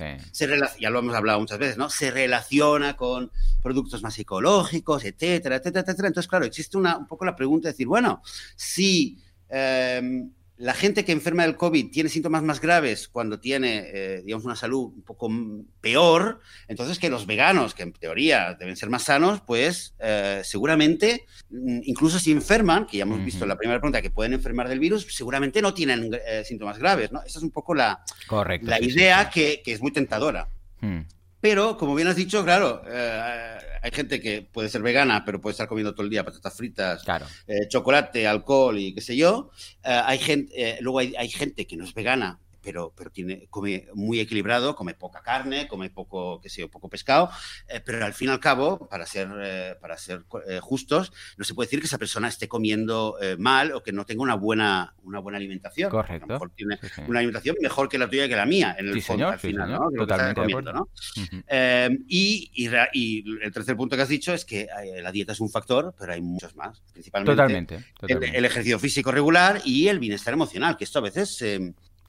[0.79, 1.89] ya lo hemos hablado muchas veces, ¿no?
[1.89, 3.31] Se relaciona con
[3.63, 6.07] productos más ecológicos, etcétera, etcétera, etcétera.
[6.09, 8.21] Entonces, claro, existe una, un poco la pregunta de decir, bueno,
[8.55, 9.17] si...
[9.49, 14.45] Eh, la gente que enferma del COVID tiene síntomas más graves cuando tiene, eh, digamos,
[14.45, 15.29] una salud un poco
[15.81, 21.25] peor, entonces que los veganos, que en teoría deben ser más sanos, pues eh, seguramente,
[21.49, 24.67] mm, incluso si enferman, que ya hemos visto en la primera pregunta que pueden enfermar
[24.67, 27.21] del virus, seguramente no tienen eh, síntomas graves, ¿no?
[27.21, 28.03] Esa es un poco la,
[28.61, 30.49] la idea Que, es muy tentadora.
[30.81, 31.01] Hmm.
[31.39, 32.81] Pero, como bien has dicho, claro,
[33.87, 37.03] hay gente que puede ser vegana, pero puede estar comiendo todo el día patatas fritas,
[37.47, 39.49] eh, chocolate, alcohol y qué sé yo.
[39.83, 43.87] Eh, hay gente, luego hay, hay, gente que no es vegana, pero, pero tiene, come
[43.93, 47.29] muy equilibrado, come poca carne, come poco, qué sé yo, poco pescado,
[47.69, 51.45] eh, pero al fin y al cabo, para ser, eh, para ser eh, justos, no
[51.45, 54.93] se puede decir que esa persona esté comiendo mal o que no tenga una buena,
[55.03, 55.89] una buena alimentación.
[55.89, 56.25] Correcto.
[56.25, 56.77] A lo mejor tiene
[57.07, 59.71] una alimentación mejor que la tuya y que la mía, en el fondo, al final,
[59.71, 59.89] ¿no?
[59.95, 60.41] Totalmente
[62.05, 64.67] y, y, y, el tercer punto que has dicho es que
[65.01, 69.61] la dieta es un factor, pero hay muchos más, principalmente totalmente, El, ejercicio físico regular
[69.63, 71.41] y el bienestar emocional, que esto a veces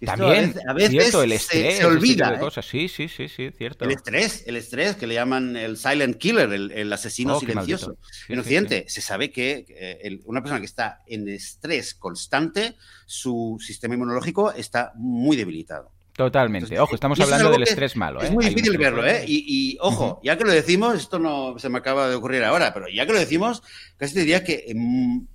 [0.05, 2.35] también, a veces, cierto, el estrés, se, olvida.
[2.35, 2.39] ¿eh?
[2.39, 2.67] cosas.
[2.67, 3.85] Sí, sí, sí, sí, cierto.
[3.85, 7.97] El estrés, el estrés que le llaman el silent killer, el, asesino oh, silencioso.
[8.29, 14.53] en Occidente se sabe que una persona que está en estrés constante, su sistema inmunológico
[14.53, 15.93] está muy debilitado.
[16.19, 16.81] Totalmente.
[16.81, 18.21] ojo, estamos hablando del estrés malo.
[18.21, 18.33] Es ¿eh?
[18.33, 19.25] muy difícil verlo, ¿eh?
[19.25, 22.89] Y, ojo, ya que lo decimos, esto no se me acaba de ocurrir ahora, pero
[22.89, 23.63] ya que lo decimos,
[23.97, 24.67] casi te diría que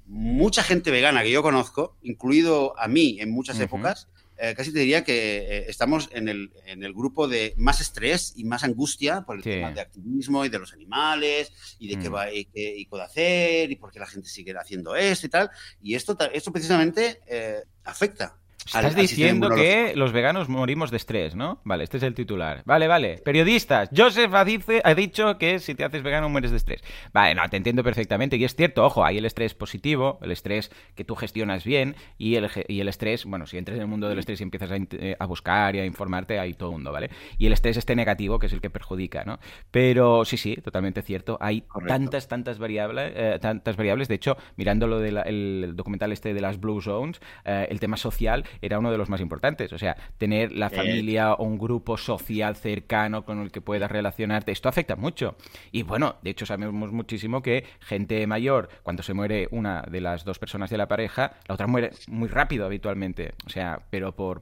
[0.06, 4.10] mucha gente vegana que yo conozco, incluido a mí en muchas épocas,
[4.43, 8.34] eh, casi te diría que eh, estamos en el, en el, grupo de más estrés
[8.36, 12.10] y más angustia por el tema de activismo y de los animales y de qué,
[12.10, 12.13] mm.
[12.13, 15.49] va, y qué, puede hacer y por qué la gente sigue haciendo esto y tal.
[15.82, 21.60] Y esto, esto precisamente eh, afecta Estás diciendo que los veganos morimos de estrés, ¿no?
[21.63, 22.63] Vale, este es el titular.
[22.65, 23.17] Vale, vale.
[23.23, 26.84] Periodistas, Joseph ha dicho que si te haces vegano mueres de estrés.
[27.12, 28.38] Vale, no, te entiendo perfectamente.
[28.38, 32.36] Y es cierto, ojo, hay el estrés positivo, el estrés que tú gestionas bien, y
[32.36, 34.78] el, y el estrés, bueno, si entras en el mundo del estrés y empiezas a,
[34.78, 37.10] eh, buscar y a informarte, hay todo el mundo, ¿vale?
[37.38, 39.39] Y el estrés este negativo, que es el que perjudica, ¿no?
[39.71, 41.38] Pero sí, sí, totalmente cierto.
[41.41, 44.08] Hay tantas, tantas variables, eh, tantas variables.
[44.08, 48.45] De hecho, mirando lo del documental este de las Blue Zones, eh, el tema social
[48.61, 49.73] era uno de los más importantes.
[49.73, 54.51] O sea, tener la familia o un grupo social cercano con el que puedas relacionarte,
[54.51, 55.35] esto afecta mucho.
[55.71, 60.23] Y bueno, de hecho sabemos muchísimo que gente mayor, cuando se muere una de las
[60.23, 63.33] dos personas de la pareja, la otra muere muy rápido habitualmente.
[63.45, 64.41] O sea, pero por,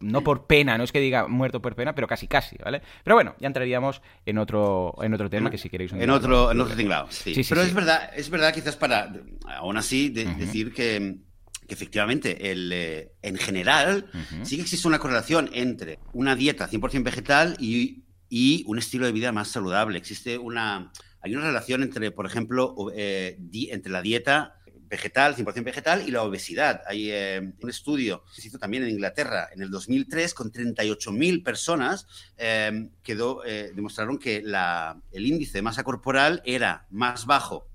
[0.00, 2.82] no por pena, no es que diga muerto por pena, pero casi casi, ¿vale?
[3.04, 5.92] Pero bueno, ya entraríamos en otro, en otro tema que si queréis...
[5.92, 7.34] En otro, en otro tinglado, sí.
[7.48, 9.12] Pero es verdad, es verdad quizás para,
[9.46, 11.16] aún así, decir que
[11.70, 14.10] que efectivamente, el, eh, en general,
[14.42, 19.12] sí que existe una correlación entre una dieta 100% vegetal y, y, un estilo de
[19.12, 19.96] vida más saludable.
[19.96, 24.56] Existe una, hay una relación entre, por ejemplo, eh, entre la dieta
[24.88, 26.82] vegetal, 100% vegetal, y la obesidad.
[26.88, 31.44] Hay eh, un estudio que se hizo también en Inglaterra en el 2003 con 38.000
[31.44, 32.08] personas
[33.04, 37.69] quedó, demostraron que la, el índice de masa corporal era más bajo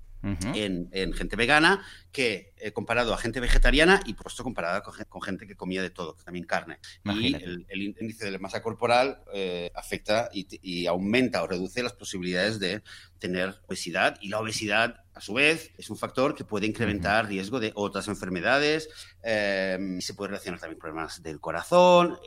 [0.54, 5.22] en, en, gente vegana que eh, comparado a gente vegetariana y por esto comparada con,
[5.22, 6.78] gente que comía de todo, también carne.
[7.04, 12.58] Y el, índice de la masa corporal eh, afecta y, aumenta o reduce las posibilidades
[12.58, 12.82] de
[13.18, 17.60] tener obesidad y la obesidad a su vez es un factor que puede incrementar riesgo
[17.60, 18.88] de otras enfermedades,
[19.22, 22.18] eh, se puede relacionar también problemas del corazón,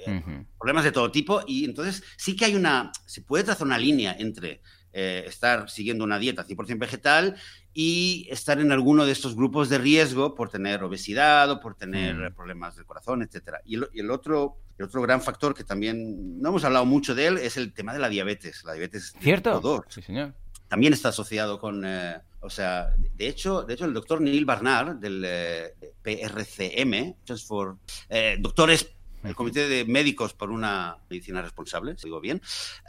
[0.58, 1.42] problemas de todo tipo.
[1.48, 6.04] Y entonces sí que hay una, se puede trazar una línea entre eh, estar siguiendo
[6.04, 7.36] una dieta 100% vegetal
[7.74, 12.16] y estar en alguno de estos grupos de riesgo por tener obesidad o por tener
[12.16, 12.34] Mm.
[12.36, 13.62] problemas del corazón, etcétera.
[13.66, 17.14] Y el, y el otro, el otro gran factor que también no hemos hablado mucho
[17.16, 18.64] de él es el tema de la diabetes.
[18.66, 19.50] La diabetes ¿Cierto?
[19.58, 20.34] tipo 2 Sí, señor.
[20.68, 24.96] también está asociado con, eh, o sea, de hecho, de hecho el doctor Neil Barnard
[24.96, 27.78] del eh, PRCM, just for,
[28.10, 28.90] eh, doctores,
[29.24, 32.42] el Comité de Médicos por una Medicina Responsable, si digo bien,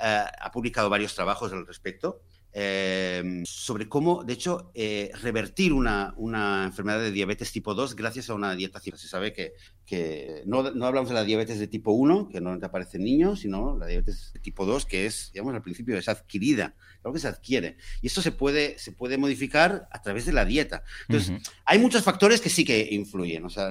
[0.03, 2.21] eh, ha publicado varios trabajos al respecto.
[2.53, 8.29] Eh, sobre cómo, de hecho, eh, revertir una, una enfermedad de diabetes tipo 2 gracias
[8.31, 8.81] a una dieta.
[8.81, 9.53] Se sabe que,
[9.87, 13.05] que no, no hablamos de la diabetes de tipo 1, que no te aparece en
[13.05, 17.15] niños, sino la diabetes de tipo 2, que es, digamos, al principio es adquirida, algo
[17.15, 17.77] que se adquiere.
[18.03, 20.83] Y esto se puede, se puede modificar a través de la dieta.
[21.09, 23.45] Entonces, hay muchos factores que sí que influyen.
[23.45, 23.71] O sea,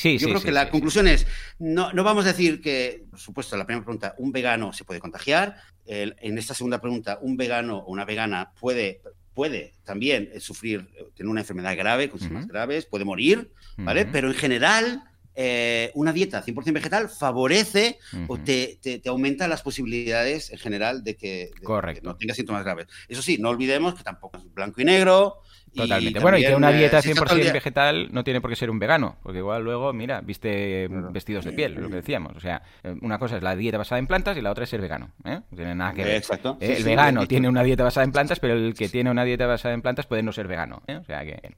[0.00, 1.26] Sí, yo sí, creo sí, que la conclusión es,
[1.58, 4.98] no, no vamos a decir que, por supuesto, la primera pregunta, un vegano se puede
[4.98, 5.56] contagiar.
[5.84, 9.02] El- en esta segunda pregunta, un vegano o una vegana puede,
[9.34, 13.52] puede también eh, sufrir, eh, tener una enfermedad grave, con síntomas graves, graves, puede morir,
[13.76, 14.06] ¿vale?
[14.12, 15.02] Pero en general,
[15.34, 21.04] eh, una dieta 100% vegetal favorece o te, te- te aumenta las posibilidades en general
[21.04, 22.86] de que, de que no tengas síntomas graves.
[23.06, 25.42] Eso sí, no olvidemos que tampoco es blanco y negro.
[25.72, 26.18] Y Totalmente.
[26.20, 28.40] bueno, y que una eh, dieta si estás 100% todo el día- vegetal no tiene
[28.40, 31.12] por qué ser un vegano, porque igual luego, mira, viste Claro.
[31.12, 32.36] vestidos de piel, lo que decíamos.
[32.36, 34.70] O sea, eh, una cosa es la dieta basada en plantas y la otra es
[34.70, 35.10] ser vegano.
[35.24, 35.40] ¿eh?
[35.50, 36.16] No tiene nada que ver.
[36.16, 36.56] Exacto.
[36.60, 39.10] Eh, Sí, el sí, vegano tiene una dieta basada en plantas, pero el que tiene
[39.10, 40.82] una dieta basada en plantas puede no ser vegano.
[40.86, 40.96] ¿eh?
[40.96, 41.54] O sea que.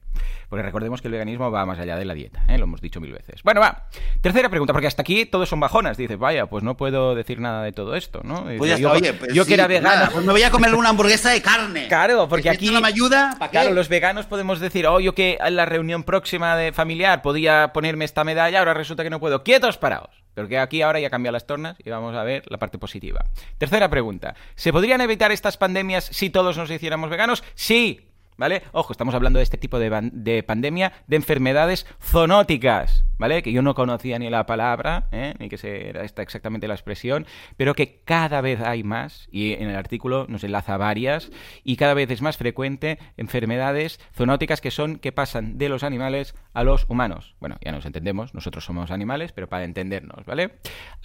[0.49, 2.57] Porque recordemos que el veganismo va más allá de la dieta, ¿eh?
[2.59, 3.41] lo hemos dicho mil veces.
[3.43, 3.87] Bueno, va.
[4.21, 5.97] Tercera pregunta, porque hasta aquí todos son bajonas.
[5.97, 8.43] Dices, vaya, pues no puedo decir nada de todo esto, ¿no?
[8.57, 9.89] Pues ya yo, está, oye, pues yo que era vegano.
[9.95, 11.87] nada, pues me voy a comer una hamburguesa de carne.
[11.87, 13.49] Claro, porque aquí- no me ayuda, ¿para?
[13.51, 17.71] Claro, los veganos podemos decir, oh, yo que en la reunión próxima de familiar podía
[17.71, 19.43] ponerme esta medalla, ahora resulta que no puedo.
[19.43, 20.23] ¡Quietos, paraos!
[20.33, 23.23] Pero que aquí ahora ya cambian las tornas y vamos a ver la parte positiva.
[23.57, 24.35] Tercera pregunta.
[24.55, 27.43] ¿Se podrían evitar estas pandemias si todos nos hiciéramos veganos?
[27.55, 28.09] Sí.
[28.37, 28.63] ¿Vale?
[28.71, 33.43] Ojo, estamos hablando de este tipo de, pandemia de enfermedades zoonóticas, ¿vale?
[33.43, 35.33] Que yo no conocía ni la palabra, ¿eh?
[35.39, 35.57] ni que
[35.89, 37.25] era esta exactamente la expresión,
[37.57, 41.31] pero que cada vez hay más, y en el artículo nos enlaza varias,
[41.63, 46.35] y cada vez es más frecuente enfermedades zoonóticas que son que pasan de los animales
[46.53, 47.35] a los humanos.
[47.39, 50.55] Bueno, ya nos entendemos, nosotros somos animales, pero para entendernos, ¿vale?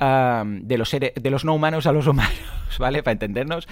[0.00, 2.38] Ah, de, los sere- de los no humanos a los humanos,
[2.78, 3.02] ¿vale?
[3.02, 3.68] Para entendernos.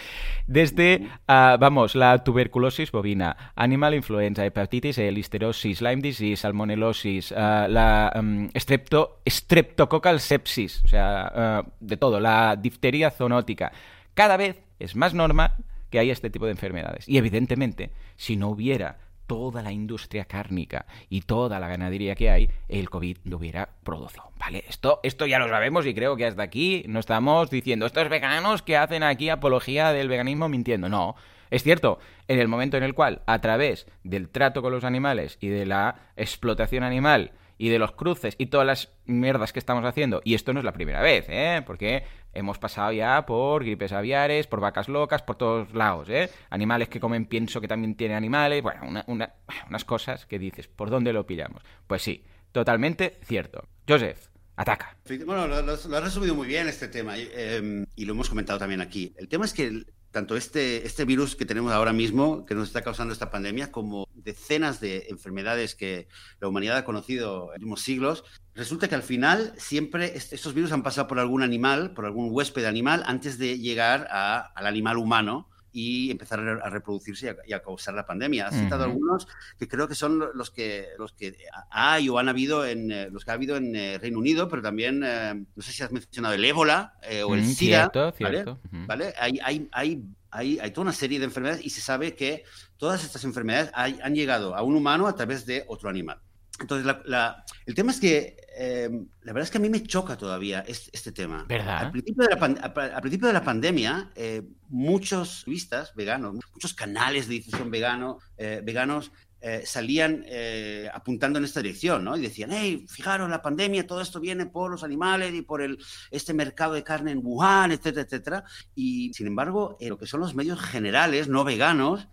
[0.46, 7.66] Desde, ah, vamos, la tuberculosis bovina, animal influenza, hepatitis, E, listerosis, Lyme disease, salmonelosis, ah,
[7.68, 13.72] la mm, strepto, streptococcal sepsis, o sea, ah, de todo, la difteria zoonótica.
[14.14, 15.52] Cada vez es más normal
[15.90, 17.08] que haya este tipo de enfermedades.
[17.08, 22.50] Y evidentemente, si no hubiera toda la industria cárnica y toda la ganadería que hay,
[22.68, 24.30] el COVID lo hubiera producido.
[24.38, 28.08] Vale, esto, esto ya lo sabemos y creo que hasta aquí no estamos diciendo estos
[28.08, 30.88] veganos que hacen aquí apología del veganismo mintiendo.
[30.88, 31.16] No,
[31.50, 35.38] es cierto, en el momento en el cual, a través del trato con los animales
[35.40, 39.84] y de la explotación animal y de los cruces y todas las mierdas que estamos
[39.84, 41.62] haciendo, y esto no es la primera vez, ¿eh?
[41.66, 42.04] Porque
[42.34, 46.28] hemos pasado ya por gripes aviares, por vacas locas, por todos lados, ¿eh?
[46.50, 49.32] Animales que comen pienso que también tienen animales, bueno, una- una-
[49.70, 51.62] unas cosas que dices, ¿por dónde lo pillamos?
[51.86, 53.64] Pues sí, totalmente cierto.
[53.88, 54.96] Joseph, ataca.
[55.24, 58.58] Bueno, lo, lo- lo has resumido muy bien este tema eh, y lo hemos comentado
[58.58, 59.14] también aquí.
[59.16, 62.68] El tema es que el- tanto este, este virus que tenemos ahora mismo, que nos
[62.68, 66.08] está causando esta pandemia, como decenas de enfermedades que
[66.40, 70.54] la humanidad ha conocido en los últimos siglos, resulta que al final siempre est- estos
[70.54, 74.66] virus han pasado por algún animal, por algún huésped animal, antes de llegar a- al
[74.66, 78.48] animal humano y empezar a, re- a reproducirse y a, y a causar la pandemia.
[78.48, 81.36] Has citado algunos que creo que son lo- los que los que
[81.70, 84.62] hay o han habido en eh, los que ha habido en eh, Reino Unido, pero
[84.62, 88.14] también eh, no sé si has mencionado el ébola eh, o el Mm, SIDA, cierto,
[88.24, 88.36] ¿vale?
[88.36, 88.60] cierto.
[88.86, 89.12] ¿Vale?
[89.18, 92.44] Hay, hay, hay, hay, hay toda una serie de enfermedades y se sabe que
[92.78, 96.18] todas estas enfermedades hay- han llegado a un humano a través de otro animal.
[96.60, 98.88] Entonces, la- la- el tema es que eh,
[99.22, 101.44] la verdad es que a mí me choca todavía este, este tema.
[101.46, 101.76] ¿Verdad?
[101.78, 106.34] Al principio de la, pan- al- al principio de la pandemia, eh, muchos turistas veganos,
[106.54, 109.12] muchos canales de difusión vegano, eh, veganos
[109.42, 112.16] eh, salían eh, apuntando en esta dirección, ¿no?
[112.16, 115.78] Y decían, hey, fijaros, la pandemia, todo esto viene por los animales y por el,
[116.10, 118.44] este mercado de carne en Wuhan, etcétera, etcétera.
[118.74, 122.08] Y, sin embargo, en lo que son los medios generales, no veganos,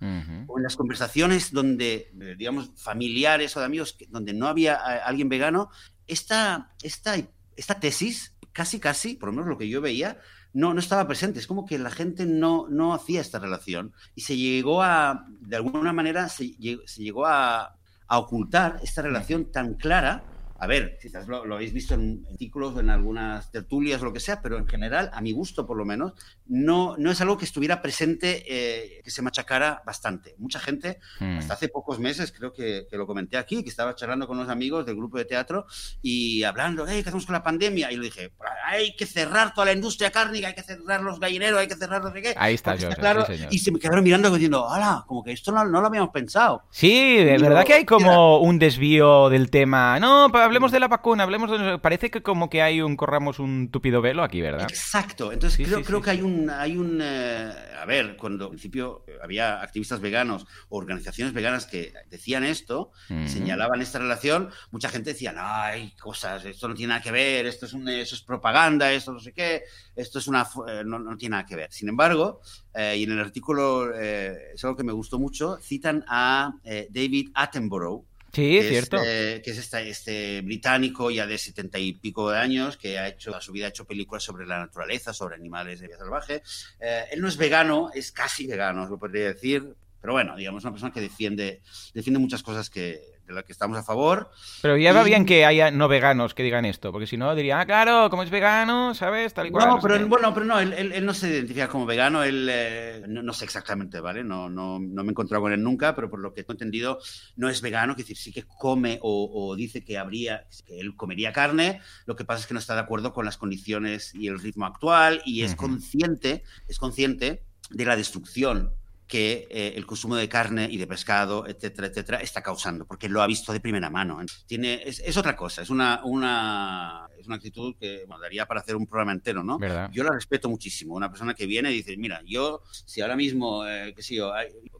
[0.47, 5.29] o en las conversaciones donde, eh, digamos, familiares o de amigos, donde no había alguien
[5.29, 5.69] vegano,
[6.07, 7.15] esta, esta,
[7.55, 10.19] esta tesis, casi, casi, por lo menos lo que yo veía,
[10.53, 11.39] no, no estaba presente.
[11.39, 15.55] Es como que la gente no, no hacía esta relación y se llegó a, de
[15.55, 17.75] alguna manera, se, lle- se llegó a
[18.07, 20.23] ocultar esta relación tan clara
[20.63, 24.41] a ver, quizás lo, lo habéis visto en artículos, en algunas tertulias lo que sea,
[24.41, 26.13] pero en general, a mi gusto por lo menos,
[26.47, 30.35] no, no es algo que estuviera presente, eh, que se machacara bastante.
[30.37, 31.37] Mucha gente, Hmm.
[31.37, 34.49] hasta hace pocos meses, creo que, que lo comenté aquí, que estaba charlando con unos
[34.49, 35.65] amigos del grupo de teatro
[36.01, 37.91] y hablando, hey, ¿qué hacemos con la pandemia?
[37.91, 38.31] Y le dije,
[38.65, 42.03] hay que cerrar toda la industria cárnica, hay que cerrar los gallineros, hay que cerrar
[42.03, 42.33] no sé qué.
[42.37, 45.31] Ahí está, Porque Joseph, claro, sí, y se me quedaron mirando diciendo, hola, como que
[45.33, 46.63] esto no, no lo habíamos pensado.
[46.71, 49.99] Sí, de verdad que hay como un desvío del tema.
[49.99, 51.79] No, pa- hablemos de la vacuna, hablemos de...
[51.79, 54.67] Parece que como que hay un, corramos un tupido velo aquí, ¿verdad?
[54.69, 55.31] Exacto.
[55.31, 57.51] Entonces Sí, creo, sí, creo sí, que hay un, hay un eh,
[57.83, 62.91] a ver, cuando al principio había activistas veganos o organizaciones veganas que decían esto,
[63.27, 67.45] señalaban esta relación, mucha gente decía, no, hay cosas, esto no tiene nada que ver,
[67.45, 69.63] esto es, un, eso es propaganda, esto no sé qué,
[69.97, 71.73] esto es una, eh, no, no tiene nada que ver.
[71.73, 72.39] Sin embargo,
[72.73, 77.31] eh, y en el artículo eh, es algo que me gustó mucho, citan a David
[77.33, 78.97] Attenborough, Sí, que cierto.
[78.97, 82.97] Es, eh, que es esta- este británico ya de setenta y pico de años que
[82.97, 85.97] ha hecho, a su vida ha hecho películas sobre la naturaleza, sobre animales de vida
[85.99, 86.41] salvaje.
[86.79, 89.75] Eh, él no es vegano, es casi vegano, lo podría decir.
[90.01, 91.61] Pero bueno, digamos, una persona que defiende,
[91.93, 94.29] defiende muchas cosas que, de las que estamos a favor.
[94.61, 97.33] Pero ya va y- bien que haya no veganos que digan esto, porque si no
[97.35, 99.33] dirían, ah, claro, como es vegano, ¿sabes?
[99.33, 99.67] Tal y cual.
[99.69, 102.47] No, pero él- bueno, pero no, él, él- él no se identifica como vegano, él
[102.51, 104.23] eh, no, no sé exactamente, ¿vale?
[104.23, 106.99] No, no, no me he encontrado con él nunca, pero por lo que he entendido,
[107.35, 110.95] no es vegano, es decir, sí que come o, o dice que habría, que él
[110.95, 114.27] comería carne, lo que pasa es que no está de acuerdo con las condiciones y
[114.27, 115.67] el ritmo actual y es Ujú.
[115.67, 118.73] consciente, es consciente de la destrucción
[119.13, 123.21] que eh, el consumo de carne y de pescado, etcétera, etcétera, está causando, porque lo
[123.21, 124.19] ha visto de primera mano.
[124.47, 128.59] Tiene, es, es otra cosa, es una, una, es una actitud que bueno, daría para
[128.59, 129.57] hacer un programa entero, ¿no?
[129.57, 129.89] ¿Verdad?
[129.91, 130.93] Yo la respeto muchísimo.
[130.93, 134.31] Una persona que viene y dice, mira, yo, si ahora mismo, eh, qué sé yo,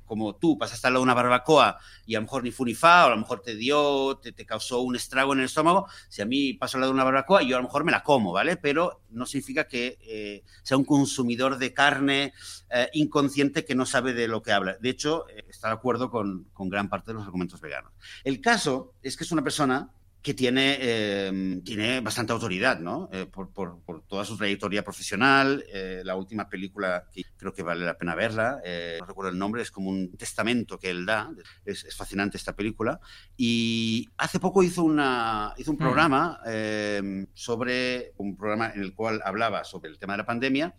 [0.06, 2.76] como tú pasaste al lado de una barbacoa y a lo mejor ni fu ni
[2.76, 5.88] fa, o a lo mejor te dio, te, te causó un estrago en el estómago,
[6.10, 8.04] si a mí paso al lado de una barbacoa, yo a lo mejor me la
[8.04, 8.58] como, ¿vale?
[8.58, 12.34] Pero no significa que eh, sea un consumidor de carne
[12.70, 14.78] eh, inconsciente que no sabe de lo que habla.
[14.80, 17.94] De hecho, eh, está de acuerdo con, con gran parte de los argumentos veganos.
[18.24, 19.92] El caso es que es una persona
[20.24, 23.10] que tiene, eh, tiene bastante autoridad, ¿no?
[23.12, 25.64] Eh, por, por- por toda su trayectoria profesional.
[25.72, 29.38] eh, la última película que creo que vale la pena verla, eh, no recuerdo el
[29.38, 31.30] nombre, es como un testamento que él da.
[31.66, 33.02] Es, es fascinante esta película.
[33.36, 35.80] Y hace poco hizo, una, hizo un Hmm.
[35.82, 40.74] programa eh, sobre un programa en el cual hablaba sobre el tema de la pandemia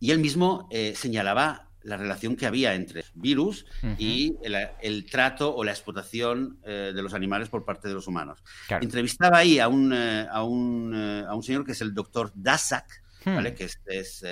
[0.00, 3.64] y él mismo eh, señalaba la relación que había entre virus
[3.98, 8.06] y el, el trato o la explotación eh, de los animales por parte de los
[8.08, 8.42] humanos.
[8.66, 8.82] Claro.
[8.84, 12.32] Entrevistaba ahí a un, eh, a, un, eh, a un señor que es el doctor
[12.34, 13.34] Dasak, Hmm.
[13.34, 13.54] ¿vale?
[13.54, 14.24] que es, es,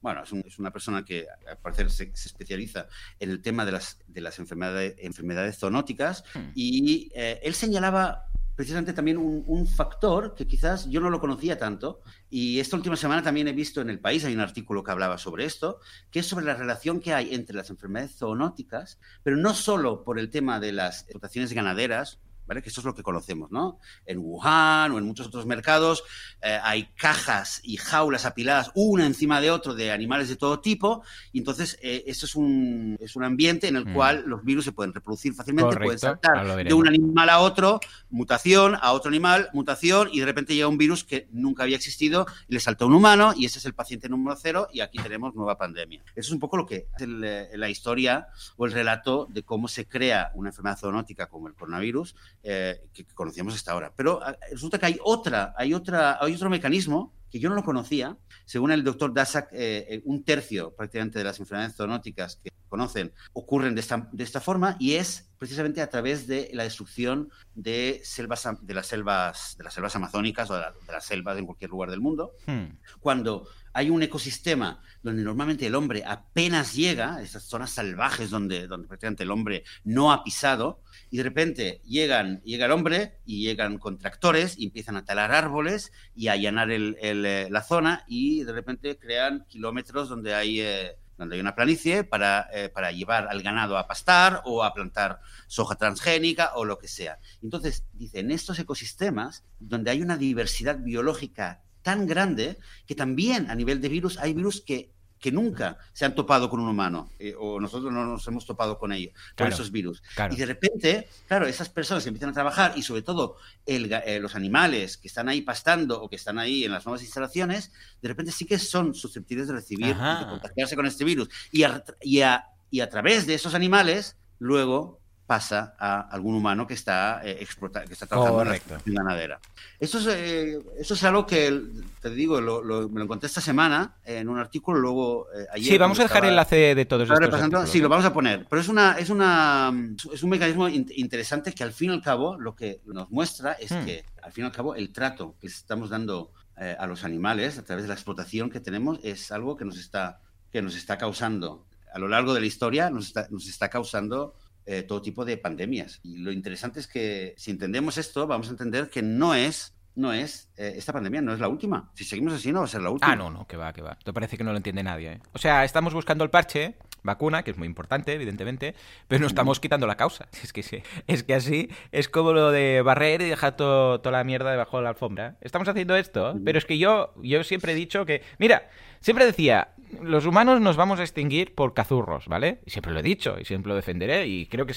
[0.00, 2.86] bueno, es, un- es una persona que al parecer se, se especializa
[3.18, 6.52] en el tema de las, de las enfermedades, enfermedades zoonóticas Hmm.
[6.54, 8.24] y él señalaba
[8.60, 13.22] precisamente también un, factor que quizás yo no lo conocía tanto y esta última semana
[13.22, 16.26] también he visto en El País, hay un artículo que hablaba sobre esto, que es
[16.26, 20.60] sobre la relación que hay entre las enfermedades zoonóticas, pero no solo por el tema
[20.60, 22.20] de las explotaciones ganaderas,
[22.50, 22.62] ¿vale?
[22.62, 23.78] que esto es lo que conocemos, ¿no?
[24.06, 26.04] En Wuhan o en muchos otros mercados
[26.40, 31.02] eh, hay cajas y jaulas apiladas una encima de otro de animales de todo tipo
[31.32, 33.94] y entonces eh, eso es un, es un ambiente en el Mm.
[33.94, 38.76] cual los virus se pueden reproducir fácilmente, pueden saltar de un animal a otro, mutación,
[38.80, 42.54] a otro animal, mutación, y de repente llega un virus que nunca había existido y
[42.54, 45.34] le salta a un humano, y ese es el paciente número cero, y aquí tenemos
[45.34, 46.02] nueva pandemia.
[46.14, 49.42] Eso es un poco lo que es el, eh, la historia o el relato de
[49.42, 53.92] cómo se crea una enfermedad zoonótica como el coronavirus, eh, que, conocíamos hasta ahora.
[53.96, 57.62] Pero ah, resulta que hay otra, hay otra, hay otro mecanismo que yo no lo
[57.64, 58.16] conocía.
[58.44, 63.12] Según el doctor Dasak, eh, eh, un tercio prácticamente de las enfermedades zoonóticas que conocen
[63.32, 68.00] ocurren de esta, de esta forma y es precisamente a través de la destrucción de
[68.04, 71.46] selvas de las selvas de las selvas amazónicas o de, la- de las selvas en
[71.46, 72.76] cualquier lugar del mundo Hmm.
[73.00, 78.88] cuando hay un ecosistema donde normalmente el hombre apenas llega, esas zonas salvajes donde, donde
[78.88, 83.78] prácticamente el hombre no ha pisado, y de repente llegan, llega el hombre y llegan
[83.78, 88.52] con tractores y empiezan a talar árboles y a allanar eh, la zona y de
[88.52, 90.60] repente crean kilómetros donde hay...
[90.60, 94.72] eh, donde hay una planicie para, eh, para llevar al ganado a pastar o a
[94.72, 97.18] plantar soja transgénica o lo que sea.
[97.42, 103.54] Entonces, dice, en estos ecosistemas, donde hay una diversidad biológica tan grande, que también a
[103.54, 107.34] nivel de virus hay virus que, que nunca se han topado con un humano, eh,
[107.38, 110.02] o nosotros no nos hemos topado con ellos, con esos virus.
[110.14, 110.34] claro.
[110.34, 114.18] Y de repente, claro, esas personas que empiezan a trabajar y sobre todo el eh,
[114.20, 118.08] los animales que están ahí pastando o que están ahí en las nuevas instalaciones, de
[118.08, 120.24] repente sí que son susceptibles de recibir, Ajá.
[120.24, 121.28] de contagiarse con este virus.
[121.52, 124.99] Y a, y a, y a través de esos animales, luego
[125.34, 128.74] pasa a algún humano que está, eh, explota- que está trabajando Correcto.
[128.84, 129.40] en la ganadera.
[129.78, 131.56] Eso es, eh, eso es algo que,
[132.02, 135.72] te digo, lo- lo- me lo encontré esta semana en un artículo, luego eh, ayer...
[135.74, 137.82] Sí, vamos a dejar el estaba- enlace de todos estos artículos, sí, ¿eh?
[137.82, 138.44] lo vamos a poner.
[138.50, 139.72] Pero es una, es una,
[140.12, 143.52] es un mecanismo in- interesante que al fin y al cabo lo que nos muestra
[143.52, 143.84] es Hmm.
[143.84, 147.56] que al fin y al cabo el trato que estamos dando eh, a los animales
[147.56, 150.18] a través de la explotación que tenemos es algo que nos está
[150.50, 151.64] que nos está causando
[151.94, 154.34] a lo largo de la historia nos está, nos está causando
[154.66, 156.00] eh, todo tipo de pandemias.
[156.02, 160.12] Y lo interesante es que si entendemos esto vamos a entender que no es no
[160.12, 161.90] es eh, esta pandemia no es la última.
[161.94, 163.12] Si seguimos así no va a ser la última.
[163.12, 163.96] Ah, no, no, que va, que va.
[163.98, 165.12] Esto parece que no lo entiende nadie.
[165.14, 165.20] ¿eh?
[165.32, 168.74] O sea, estamos buscando el parche, vacuna, que es muy importante, evidentemente,
[169.08, 170.28] pero no estamos quitando la causa.
[170.44, 174.12] Es que sí, es que así es como lo de barrer y dejar to- toda
[174.18, 175.36] la mierda debajo de la alfombra.
[175.40, 179.74] Estamos haciendo esto, pero es que yo, yo siempre he dicho que, mira, siempre decía,
[180.02, 182.60] los humanos nos vamos a extinguir por cazurros, ¿vale?
[182.66, 184.74] Y siempre lo he dicho y siempre lo defenderé y creo que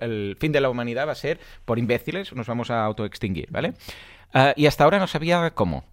[0.00, 3.74] el fin de la humanidad va a ser por imbéciles, nos vamos a autoextinguir, ¿vale?
[4.32, 5.84] Ah, y hasta ahora no sabía cómo.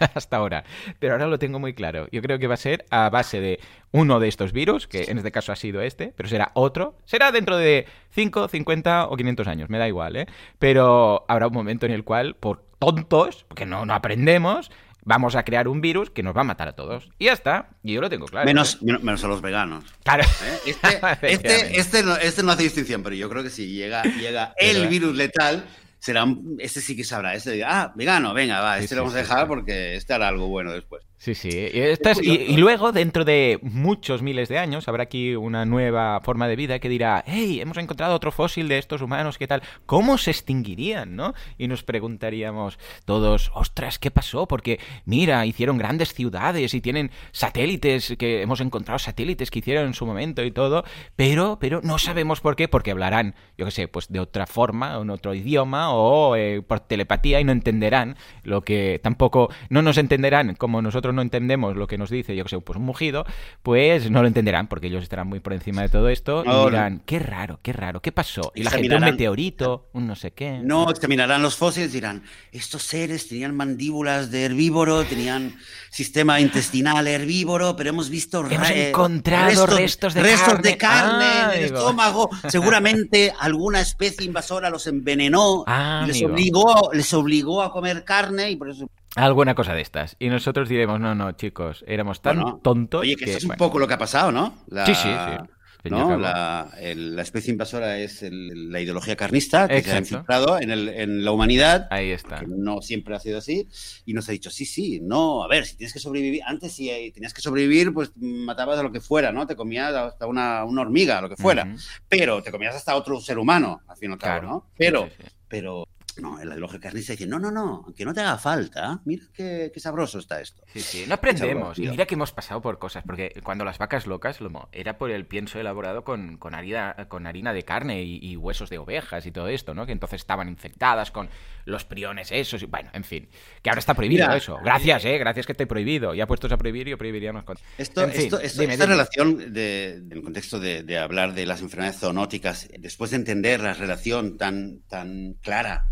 [0.14, 0.64] hasta ahora.
[0.98, 2.08] Pero ahora lo tengo muy claro.
[2.10, 3.60] Yo creo que va a ser a base de
[3.92, 6.96] uno de estos virus, que en este caso ha sido este, pero será otro.
[7.04, 10.26] Será dentro de 5, 50 o 500 años, me da igual, ¿eh?
[10.58, 14.70] Pero habrá un momento en el cual, por tontos, porque no, no aprendemos,
[15.02, 17.10] vamos a crear un virus que nos va a matar a todos.
[17.18, 17.68] Y ya está.
[17.82, 18.46] Y yo lo tengo claro.
[18.46, 18.98] menos, ¿eh?
[19.02, 19.84] menos a los veganos.
[20.04, 20.24] Claro.
[20.24, 20.58] ¿eh?
[20.66, 21.00] Este,
[21.32, 24.76] este, este, no, este no hace distinción, pero yo creo que si llega, llega el
[24.76, 24.90] ¿Verdad?
[24.90, 25.64] virus letal,
[25.98, 27.34] será un- este sí que sabrá.
[27.34, 29.48] Este dirá, ah, vegano, venga, va, este sí, lo vamos a dejar sí.
[29.48, 31.04] porque este hará algo bueno después.
[31.24, 31.50] Sí, sí.
[31.72, 36.20] Y, estas- y- y luego, dentro de muchos miles de años, habrá aquí una nueva
[36.24, 39.62] forma de vida que dirá, hey, hemos encontrado otro fósil de estos humanos, ¿qué tal?
[39.86, 41.32] ¿Cómo se extinguirían, no?
[41.58, 44.48] Y nos preguntaríamos todos, ostras, ¿qué pasó?
[44.48, 49.94] Porque, mira, hicieron grandes ciudades y tienen satélites, que hemos encontrado satélites que hicieron en
[49.94, 50.82] su momento y todo,
[51.14, 54.98] pero, pero no sabemos por qué, porque hablarán, yo qué sé, pues de otra forma,
[55.00, 59.98] en otro idioma, o eh, por telepatía y no entenderán lo que tampoco, no nos
[59.98, 63.24] entenderán como nosotros no entendemos lo que nos dice, yo que sé, pues un mugido,
[63.62, 66.70] pues no lo entenderán porque ellos estarán muy por encima de todo esto No, y
[66.70, 68.52] dirán, qué raro, qué raro, ¿qué pasó?
[68.54, 70.60] Y la gente, un meteorito, un no sé qué.
[70.62, 75.56] No examinarán los fósiles, dirán, estos seres tenían mandíbulas de herbívoro, tenían
[75.90, 80.78] sistema intestinal herbívoro, pero hemos visto Hemos encontrado restos de restos de carne.
[80.78, 81.78] carne Ah, en el digo.
[81.78, 82.30] estómago.
[82.48, 86.32] Seguramente alguna especie invasora los envenenó Ah, y les amigo.
[86.32, 88.86] obligó, les obligó a comer carne y por eso
[89.16, 90.16] Alguna cosa de estas.
[90.18, 93.02] Y nosotros diremos, no, no, chicos, éramos tan Bueno, tontos.
[93.02, 94.58] Oye, que, esto es un bueno, poco lo que ha pasado, ¿no?
[94.68, 95.90] La- Sí, sí, sí.
[95.90, 96.16] ¿no?
[96.16, 100.14] La, el- la especie invasora es el- la ideología carnista que se ha Exacto.
[100.14, 101.88] infiltrado en, el- en la humanidad.
[101.90, 102.38] Ahí está.
[102.38, 103.66] que no siempre ha sido así,
[104.06, 106.88] y nos ha dicho, sí, sí, no, a ver, si tienes que sobrevivir, antes si
[107.12, 109.44] tenías que sobrevivir, pues matabas a lo que fuera, ¿no?
[109.46, 111.76] Te comías hasta una, una hormiga, lo que fuera, Ujú.
[112.08, 114.48] pero te comías hasta otro ser humano, al fin y al cabo, Claro.
[114.48, 114.70] ¿no?
[114.78, 115.28] Pero, sí, sí.
[115.48, 115.84] pero,
[116.20, 119.70] no, el ideología carnista dice, no, no, no, aunque no te haga falta, mira qué,
[119.72, 120.62] qué sabroso está esto.
[120.72, 121.76] Sí, sí, no aprendemos.
[121.76, 124.98] Sabroso, Y mira que hemos pasado por cosas, porque cuando las vacas locas, Lomo, era
[124.98, 128.78] por el pienso elaborado con, con, harina, con harina de carne y, y huesos de
[128.78, 129.86] ovejas y todo esto, ¿no?
[129.86, 131.28] Que entonces estaban infectadas con
[131.64, 133.28] los priones esos, y bueno, en fin.
[133.62, 134.58] Que ahora está prohibido Mira, eso.
[134.62, 135.16] Gracias, ¿eh?
[135.18, 136.14] Gracias que esté prohibido.
[136.14, 137.64] Ya puestos a prohibir, yo prohibiría unas cosas.
[137.78, 138.94] Esto, En fin, esto, esto- dime, esta dime.
[138.96, 143.60] relación de, en el contexto de, de hablar de las enfermedades zoonóticas, después de entender
[143.60, 145.86] la relación tan, tan clara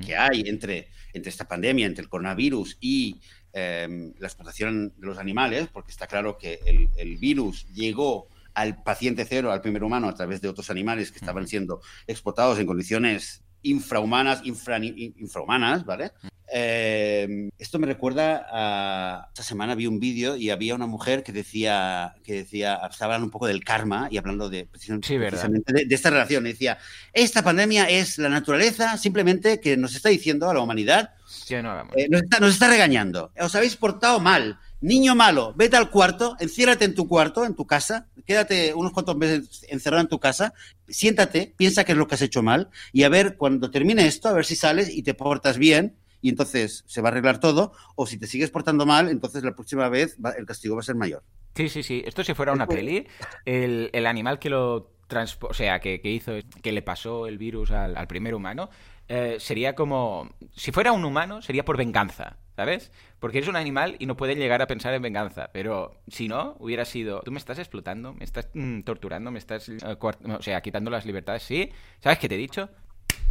[0.00, 3.20] Que hay entre, entre esta pandemia, entre el coronavirus y
[3.52, 8.82] eh, la explotación de los animales, porque está claro que el, el virus llegó al
[8.82, 12.66] paciente cero, al primer humano, a través de otros animales que estaban siendo explotados en
[12.66, 16.12] condiciones infrahumanas, infra- infrahumanas, ¿vale?
[16.52, 19.28] Eh, esto me recuerda a...
[19.28, 23.26] Esta semana vi un vídeo y había una mujer que decía, que decía, estaba hablando
[23.26, 26.46] un poco del karma y hablando de, precisamente, Sí, precisamente de, de esta relación.
[26.46, 26.78] Y decía,
[27.12, 31.14] esta pandemia es la naturaleza simplemente que nos está diciendo a la humanidad,
[31.62, 33.32] no eh, nos, está, nos está regañando.
[33.38, 34.58] Os habéis portado mal.
[34.80, 39.16] Niño malo, vete al cuarto, enciérrate en tu cuarto, en tu casa, quédate unos cuantos
[39.16, 40.52] meses encerrado en tu casa,
[40.86, 44.28] siéntate, piensa qué es lo que has hecho mal y a ver, cuando termine esto,
[44.28, 47.72] a ver si sales y te portas bien y entonces se va a arreglar todo,
[47.96, 50.82] o si te sigues portando mal, entonces la próxima vez va- el castigo va a
[50.82, 51.22] ser mayor.
[51.54, 52.02] Sí, sí, sí.
[52.06, 53.06] Esto si fuera una peli,
[53.44, 57.36] el, el animal que lo transpo o sea, que, que hizo, que le pasó el
[57.36, 58.70] virus al, al primer humano,
[59.06, 62.90] eh, sería como, si fuera un humano, sería por venganza, ¿sabes?
[63.20, 66.56] Porque es un animal y no pueden llegar a pensar en venganza, pero si no,
[66.58, 70.62] hubiera sido, tú me estás explotando, me estás mm, torturando, me estás, eh, o sea,
[70.62, 71.70] quitando las libertades, ¿sí?
[72.00, 72.70] ¿Sabes qué te he dicho?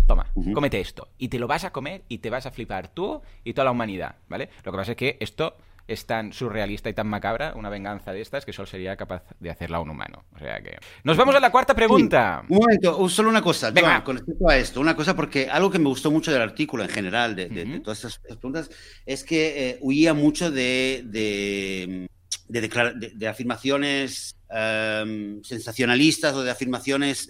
[0.08, 0.54] Toma, Ujú.
[0.54, 1.10] cómete esto.
[1.18, 3.72] Y te lo vas a comer y te vas a flipar tú y toda la
[3.72, 4.50] humanidad, ¿vale?
[4.64, 5.56] Lo que pasa es que esto
[5.88, 9.50] es tan surrealista y tan macabra, una venganza de estas, que solo sería capaz de
[9.50, 10.24] hacerla un humano.
[10.36, 10.78] O sea que.
[11.04, 12.44] Nos vamos a la cuarta pregunta.
[12.48, 14.04] un momento, solo una cosa, Venga.
[14.04, 16.90] con respecto a esto, una cosa, porque algo que me gustó mucho del artículo en
[16.90, 18.70] general, de, todas estas preguntas,
[19.06, 22.08] es que eh, huía mucho de, de,
[22.48, 27.30] de afirmaciones em, sensacionalistas o de afirmaciones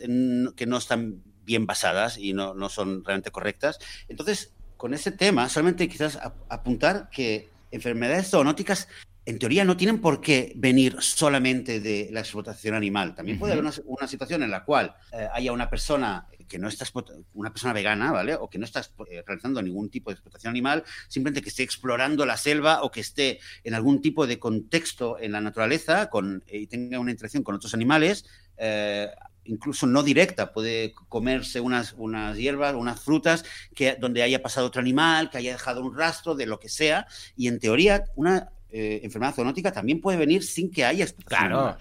[0.55, 3.79] que no están bien basadas y no, no son realmente correctas.
[4.07, 6.19] Entonces, con ese tema, solamente quizás
[6.49, 8.87] apuntar que enfermedades zoonóticas
[9.25, 13.15] en teoría no tienen por qué venir solamente de la explotación animal.
[13.15, 16.85] También puede haber una, situación en la cual eh, haya una persona que no está
[17.33, 18.35] una persona vegana, ¿vale?
[18.35, 22.25] O que no está eh, realizando ningún tipo de explotación animal, simplemente que esté explorando
[22.25, 26.67] la selva o que esté en algún tipo de contexto en la naturaleza con, y
[26.67, 28.25] tenga una interacción con otros animales.
[29.45, 33.43] Incluso no directa, puede comerse unas, unas hierbas, unas frutas
[33.75, 37.07] que, donde haya pasado otro animal, que haya dejado un rastro de lo que sea,
[37.35, 41.77] y en teoría una eh, enfermedad zoonótica también puede venir sin que haya Claro,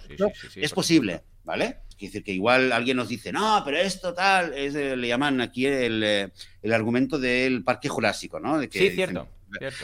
[0.56, 1.78] es posible, ¿vale?
[2.06, 5.40] Es decir, que igual alguien nos dice, no, pero esto tal, es, eh, le llaman
[5.40, 8.58] aquí el, eh, el, argumento del parque jurásico, ¿no?
[8.58, 9.28] De que, sí, cierto.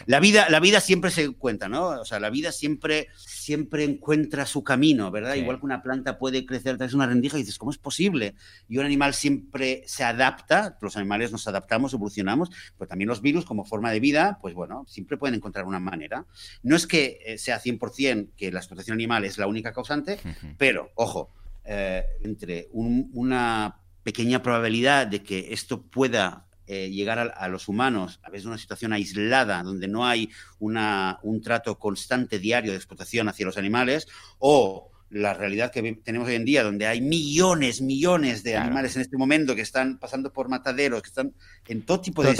[0.06, 1.88] La vida, la vida siempre se cuenta, ¿no?
[1.88, 5.34] O sea, la vida siempre, siempre encuentra su camino, ¿verdad?
[5.34, 8.34] Igual que una planta puede crecer tras una rendija y dices, ¿cómo es posible?
[8.68, 13.44] Y un animal siempre se adapta, los animales nos adaptamos, evolucionamos, pero también los virus
[13.44, 16.26] como forma de vida, pues bueno, siempre pueden encontrar una manera.
[16.62, 20.18] No es que eh, sea 100% que la explotación animal es la única causante,
[20.56, 21.30] pero, ojo,
[21.64, 28.20] eh, entre una pequeña probabilidad de que esto pueda eh, llegar a, los humanos a
[28.20, 33.26] través de una situación aislada, donde no hay una, un trato constante diario de explotación
[33.26, 34.06] hacia los animales,
[34.38, 39.02] o la realidad que tenemos hoy en día, donde hay millones, millones de animales en
[39.02, 41.32] este momento que están pasando por mataderos, que están
[41.66, 42.34] en todo tipo de,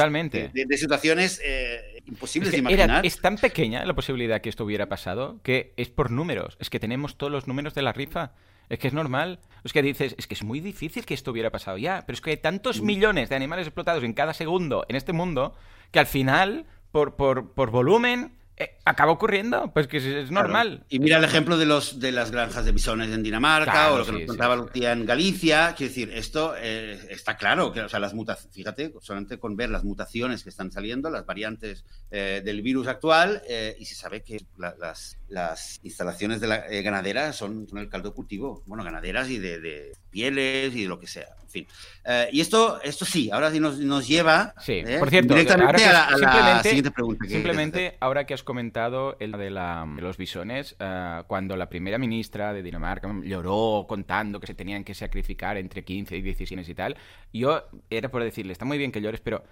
[0.53, 3.07] de, situaciones eh, imposibles de imaginar.
[3.07, 6.59] es tan pequeña la posibilidad que esto hubiera pasado que es por números.
[6.61, 8.33] Es que tenemos todos los números de la rifa.
[8.69, 9.41] Es que es normal.
[9.65, 12.05] Es que dices, es que es muy difícil que esto hubiera pasado ya.
[12.07, 12.85] Pero es que hay tantos mm.
[12.85, 15.55] millones de animales explotados en cada segundo en este mundo
[15.91, 20.85] que al final, por, por, por volumen, eh, acaba ocurriendo, pues que es, normal.
[20.89, 24.05] Y mira el ejemplo de los de las granjas de bisones en Dinamarca o lo
[24.05, 25.75] que nos contaba Lucía en Galicia.
[25.77, 29.71] Quiero decir, esto eh, está claro, que o sea, las mutaciones, fíjate, solamente con ver
[29.71, 33.43] las mutaciones que están saliendo, las variantes eh, del virus actual,
[33.79, 38.63] y se sabe que las, las instalaciones de la, ganaderas son, son, el caldo cultivo,
[38.67, 41.29] bueno, ganaderas y de pieles y de lo que sea.
[41.43, 41.67] En fin.
[42.05, 44.83] Eh, y esto, esto sí, ahora sí nos, nos lleva sí.
[44.85, 44.99] ¿eh?
[44.99, 47.27] Por cierto, directamente a, la, siguiente pregunta.
[47.27, 51.97] simplemente, ahora que has comentado el de, la, de los bisones, uh, cuando la primera
[51.97, 56.75] ministra de Dinamarca lloró contando que se tenían que sacrificar entre 15 y 16 y
[56.75, 56.97] tal,
[57.33, 59.45] yo era por decirle, está muy bien que llores, pero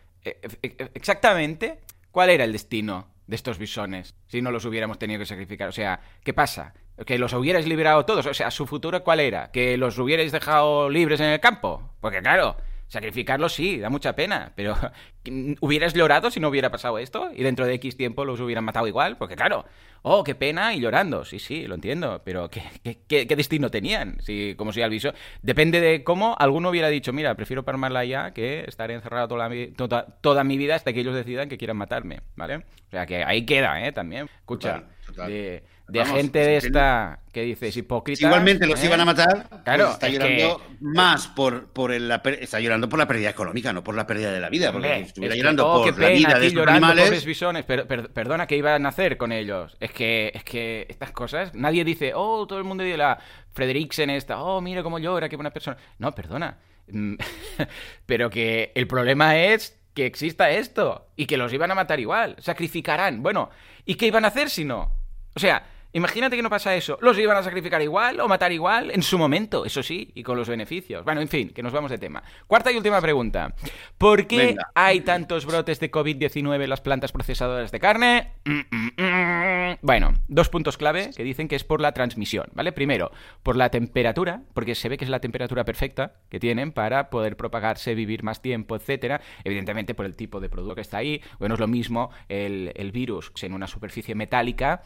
[0.93, 5.68] exactamente, ¿cuál era el destino de estos bisones si no los hubiéramos tenido que sacrificar?
[5.68, 6.74] O sea, ¿qué pasa?
[7.05, 8.27] que los hubierais liberado todos.
[8.27, 9.51] O sea, ¿su futuro cuál era?
[9.51, 11.95] ¿Que los hubierais dejado libres en el campo?
[12.01, 12.57] Porque claro,
[12.89, 14.76] sacrificarlos sí, da mucha pena, pero
[15.61, 17.30] ¿hubieras llorado si no hubiera pasado esto?
[17.34, 19.64] Y dentro de X tiempo los hubieran matado igual, porque claro,
[20.03, 22.62] oh, qué pena y llorando, sí, sí, lo entiendo, pero ¿qué,
[23.09, 24.18] qué, destino tenían?
[24.22, 24.97] Si, como si al
[25.43, 30.07] Depende de cómo alguno hubiera dicho, mira, prefiero parmarla ya que estar encerrado toda, toda,
[30.20, 32.57] toda, mi vida hasta que ellos decidan que quieran matarme, ¿vale?
[32.57, 33.93] O sea, que ahí queda, ¿eh?
[33.93, 34.28] También.
[34.41, 34.84] Escucha,
[35.26, 38.26] De, de gente de esta que dices hipócrita.
[38.26, 38.87] Igualmente los ¿eh?
[38.87, 39.49] iban a matar.
[39.62, 42.11] Claro, pues está llorando más por, por el,
[42.41, 44.72] está llorando por la pérdida económica, no por la pérdida de la vida.
[44.72, 47.24] Porque estuviera llorando oh, por la vida de estos animales.
[47.24, 49.76] bisones, pero, perdona, ¿qué iban a hacer con ellos?
[49.78, 53.18] Es que, es que estas cosas, nadie dice, oh, todo el mundo dice la
[53.53, 55.76] Frederiksen esta, oh, mira cómo llora, qué buena persona.
[55.99, 56.59] No, perdona.
[56.89, 57.14] Mm,
[58.07, 62.37] pero que el problema es que exista esto y que los iban a matar igual,
[62.39, 63.22] sacrificarán.
[63.22, 63.51] Bueno,
[63.84, 64.93] ¿y qué iban a hacer si no?
[65.34, 65.66] O sea,
[65.97, 66.99] Imagínate que no pasa eso.
[67.01, 68.91] ¿Los iban a sacrificar igual o matar igual?
[68.91, 71.03] En su momento, eso sí, y con los beneficios.
[71.07, 72.23] Bueno, en fin, que nos vamos de tema.
[72.47, 73.55] Cuarta y última pregunta.
[73.97, 78.33] ¿Por qué hay tantos brotes de COVID-19 en las plantas procesadoras de carne?
[78.45, 79.79] Mm, mm, mm.
[79.81, 82.73] Bueno, dos puntos clave que dicen que es por la transmisión, ¿vale?
[82.73, 83.11] Primero,
[83.43, 87.39] por la temperatura, porque se ve que es la temperatura perfecta que tienen para poder
[87.39, 89.23] propagarse, vivir más tiempo, etcétera.
[89.45, 91.23] Evidentemente por el tipo de producto que está ahí.
[91.39, 94.83] Bueno, es lo mismo el, el virus en una superficie metálica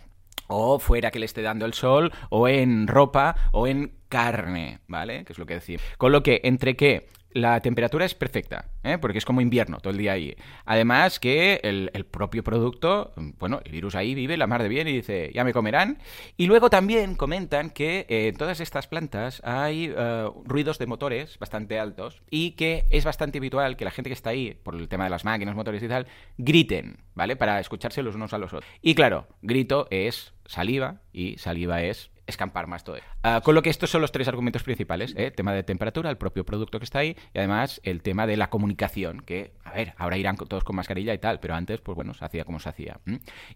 [0.49, 5.25] o fuera que le esté dando el sol, o en ropa, o en carne, ¿vale?
[5.25, 5.83] Que es lo que decimos.
[5.97, 8.99] Con lo que, entre que la temperatura es perfecta, ¿eh?
[8.99, 10.37] porque es como invierno todo el día ahí.
[10.65, 14.93] Además que el, propio producto, bueno, el virus ahí vive la mar de bien y
[14.93, 15.99] dice, ya me comerán.
[16.37, 21.79] Y luego también comentan que en todas estas plantas hay eh, ruidos de motores bastante
[21.79, 25.05] altos y que es bastante habitual que la gente que está ahí, por el tema
[25.05, 26.07] de las máquinas, motores y tal,
[26.39, 27.37] griten, ¿vale?
[27.37, 28.69] Para escucharse los unos a los otros.
[28.83, 32.97] Y claro, grito es saliva y saliva es escampar más todo.
[33.23, 35.31] Ah, con lo que estos son los tres argumentos principales, ¿eh?
[35.31, 38.51] tema de temperatura, el propio producto que está ahí y además el tema de la
[38.51, 42.15] comunicación, que, a ver, ahora irán todos con mascarilla y tal, pero antes, pues bueno,
[42.15, 43.01] se hacía como se hacía.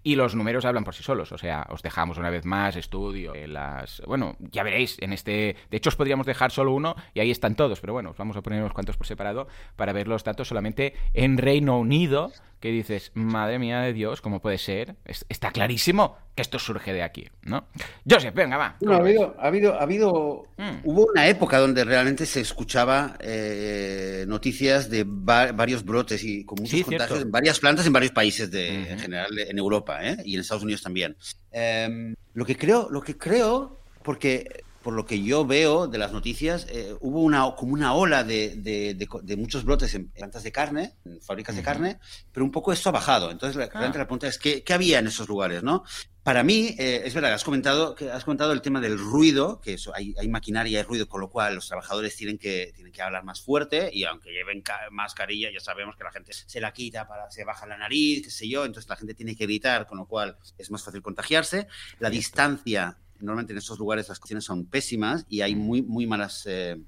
[0.02, 3.34] Y los números hablan por sí solos, o sea, os dejamos una vez más estudio,
[3.34, 4.02] eh, las...
[4.06, 5.56] Bueno, ya veréis, en este...
[5.70, 8.36] De hecho, os podríamos dejar solo uno y ahí están todos, pero bueno, os vamos
[8.36, 12.70] a poner unos cuantos por separado para ver los datos solamente en Reino Unido, que
[12.70, 14.96] dices, madre mía de Dios, ¿cómo puede ser?
[15.04, 17.66] Está clarísimo que esto surge de aquí, ¿no?
[18.08, 18.63] Joseph, venga, va.
[18.80, 20.78] No, ha habido, ha habido, ha habido mm.
[20.84, 26.82] hubo una época donde realmente se escuchaba eh, noticias de varios brotes y con muchos
[26.82, 30.16] contagios en varias plantas en varios países de, en general en Europa ¿eh?
[30.24, 31.16] y en Estados Unidos también.
[31.50, 36.12] Em, lo que creo, lo que creo, porque por lo que yo veo de las
[36.12, 40.92] noticias, eh, hubo una, como una ola de, de, muchos brotes en plantas de carne,
[41.06, 41.98] en fábricas de carne,
[42.30, 43.30] pero un poco esto ha bajado.
[43.30, 43.80] Entonces, la, ah.
[43.80, 45.62] la pregunta es, ¿qué, ¿qué, había en esos lugares?
[45.62, 45.84] ¿no?
[46.22, 49.74] Para mí, eh, es verdad, has comentado, que has comentado el tema del ruido, que
[49.74, 53.00] eso, hay, hay, maquinaria y ruido, con lo cual los trabajadores tienen que, tienen que
[53.00, 57.08] hablar más fuerte y aunque lleven mascarilla, ya sabemos que la gente se la quita,
[57.08, 59.96] para, se baja la nariz, qué sé yo, entonces la gente tiene que gritar, con
[59.96, 61.68] lo cual es más fácil contagiarse.
[61.98, 66.44] La distancia normalmente en estos lugares las condiciones son pésimas y hay muy, muy malas...
[66.46, 66.80] Eh,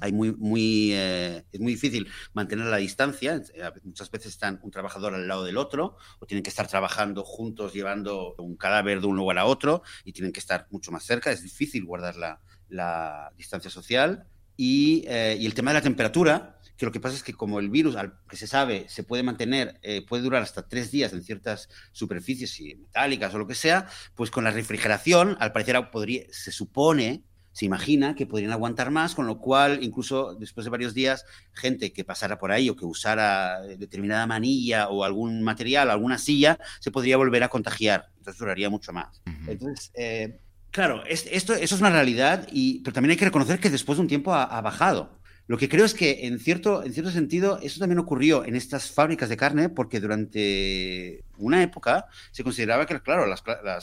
[0.00, 3.40] hay muy, muy, eh, es muy difícil mantener la distancia.
[3.84, 7.72] Muchas veces están un trabajador al lado del otro o tienen que estar trabajando juntos
[7.72, 11.30] llevando un cadáver de un lugar a otro y tienen que estar mucho más cerca.
[11.30, 14.26] Es difícil guardar la, la distancia social.
[14.56, 17.60] Y, eh, y, el tema de la temperatura, que lo que pasa es que como
[17.60, 21.12] el virus, al que se sabe, se puede mantener, eh, puede durar hasta tres días
[21.12, 26.24] en ciertas superficies metálicas o lo que sea, pues con la refrigeración, al parecer podría,
[26.30, 27.22] se supone,
[27.52, 31.92] se imagina que podrían aguantar más, con lo cual incluso después de varios días, gente
[31.92, 36.90] que pasara por ahí o que usara determinada manilla o algún material, alguna silla, se
[36.90, 38.10] podría volver a contagiar.
[38.18, 39.22] Entonces duraría mucho más.
[39.46, 40.40] Entonces, eh,
[40.72, 44.02] claro, esto, eso es una realidad, y, pero también hay que reconocer que después de
[44.02, 45.22] un tiempo ha bajado.
[45.46, 48.90] Lo que creo es que, en cierto, en cierto sentido, eso también ocurrió en estas
[48.90, 53.42] fábricas de carne, porque durante una época se consideraba que, claro, las,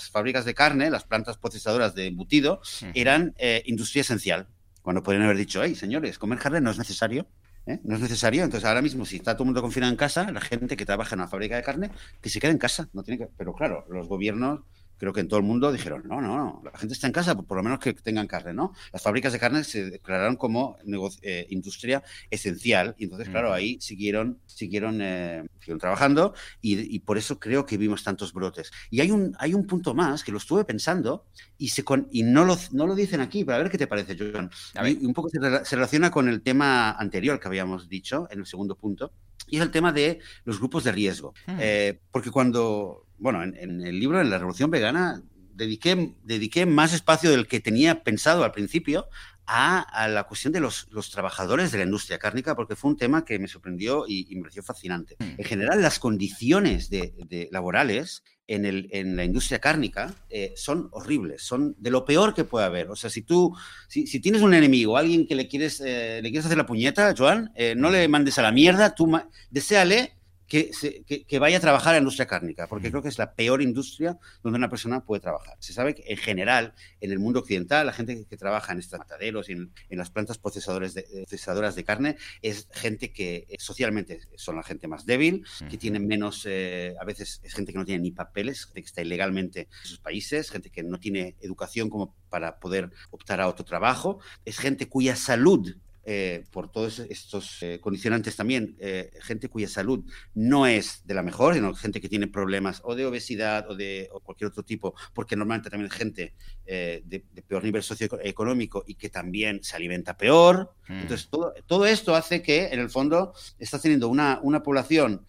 [0.09, 2.61] fábricas de carne, las plantas procesadoras de embutido,
[2.95, 4.47] eran eh, industria esencial.
[4.81, 7.27] Cuando podrían haber dicho, hey, señores, comer carne no es necesario.
[7.67, 7.79] ¿eh?
[7.83, 8.43] No es necesario.
[8.43, 11.13] Entonces, ahora mismo, si está todo el mundo confinado en casa, la gente que trabaja
[11.13, 11.91] en una fábrica de carne,
[12.21, 12.89] que se quede en casa.
[12.93, 13.31] No tiene que...
[13.37, 14.61] Pero claro, los gobiernos
[15.01, 17.35] creo que en todo el mundo dijeron, no, no, no, la gente está en casa,
[17.35, 18.71] por lo menos que tengan carne, ¿no?
[18.93, 20.77] Las fábricas de carne se declararon como
[21.23, 27.39] eh, industria esencial y entonces, claro, ahí siguieron, siguieron, eh, siguieron trabajando y, por eso
[27.39, 28.71] creo que vimos tantos brotes.
[28.91, 31.25] Y hay un, hay un punto más que lo estuve pensando
[31.57, 34.15] y, se y no, lo, no lo dicen aquí, pero a ver qué te parece,
[34.15, 34.51] John.
[34.85, 35.39] Y, un poco se,
[35.75, 39.11] relaciona con el tema anterior que habíamos dicho en el segundo punto
[39.47, 41.33] y es el tema de los grupos de riesgo.
[41.47, 41.57] Hmm.
[41.59, 45.21] Eh, porque cuando bueno, en, el libro, en la Revolución Vegana,
[45.53, 49.07] dediqué, dediqué más espacio del que tenía pensado al principio
[49.45, 53.37] a, la cuestión de los, trabajadores de la industria cárnica, porque fue un tema que
[53.37, 55.17] me sorprendió y, me pareció fascinante.
[55.19, 55.23] Mm.
[55.37, 61.43] En general, las condiciones de, laborales en, el, en, la industria cárnica eh, son horribles,
[61.43, 62.89] son de lo peor que puede haber.
[62.89, 63.55] O sea, si tú,
[63.87, 67.51] si, tienes un enemigo, alguien que le quieres, eh, le quieres hacer la puñeta, Joan,
[67.55, 69.11] eh, no le mandes a la mierda, tú
[69.51, 70.20] deséale
[70.51, 73.61] que, que, vaya a trabajar en la industria cárnica, porque creo que es la peor
[73.61, 75.55] industria donde una persona puede trabajar.
[75.59, 78.99] Se sabe que en general, en el mundo occidental, la gente que, trabaja en estos
[78.99, 84.19] mataderos y en, las plantas procesadores de, procesadoras de carne es gente que eh, socialmente
[84.35, 87.85] son la gente más débil, que tiene menos, eh, a veces es gente que no
[87.85, 91.89] tiene ni papeles, gente que está ilegalmente en sus países, gente que no tiene educación
[91.89, 97.61] como para poder optar a otro trabajo, es gente cuya salud eh, por todos estos
[97.61, 102.09] eh, condicionantes también, eh, gente cuya salud no es de la mejor, sino gente que
[102.09, 106.33] tiene problemas o de obesidad o de cualquier otro tipo, porque normalmente también gente
[106.65, 110.73] de, peor nivel socioeconómico y que también se alimenta peor.
[110.87, 111.01] Mm.
[111.01, 115.27] Entonces, todo, todo, esto hace que, en el fondo, estás teniendo una, una población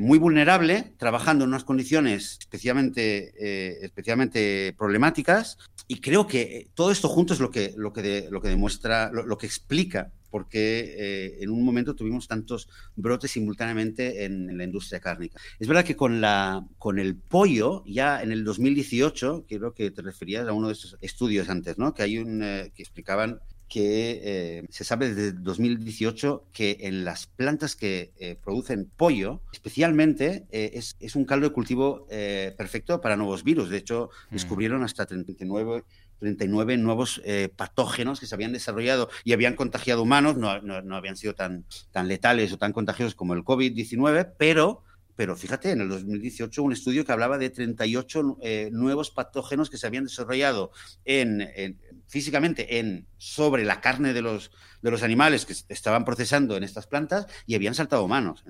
[0.00, 5.56] muy vulnerable, trabajando en unas condiciones especialmente, especialmente problemáticas.
[5.86, 9.38] Y creo que todo esto junto es lo que, lo que, lo que demuestra, lo,
[9.38, 15.00] que explica por qué eh, en un momento tuvimos tantos brotes simultáneamente en, la industria
[15.00, 15.40] cárnica.
[15.58, 20.02] Es verdad que con, la, con el pollo, ya en el 2018, creo que te
[20.02, 21.94] referías a uno de estos estudios antes, ¿no?
[21.94, 27.26] que hay un, eh, que explicaban que eh, se sabe desde 2018 que en las
[27.26, 32.06] plantas que eh, producen pollo, especialmente, eh, es, es, un caldo de cultivo
[32.56, 33.68] perfecto para nuevos virus.
[33.68, 34.34] De hecho, mm.
[34.34, 35.84] descubrieron hasta 39
[36.18, 37.22] 39 nuevos
[37.54, 41.64] patógenos que se habían desarrollado y habían contagiado humanos, no, no, no habían sido tan,
[41.92, 44.82] tan letales o tan contagiosos como el COVID-19, pero
[45.18, 49.76] pero fíjate, en el 2018 un estudio que hablaba de 38 eh, nuevos patógenos que
[49.76, 50.70] se habían desarrollado
[51.04, 51.76] en,
[52.08, 54.50] físicamente en, sobre la carne de los,
[54.82, 58.44] de los animales que estaban procesando en estas plantas y habían saltado humanos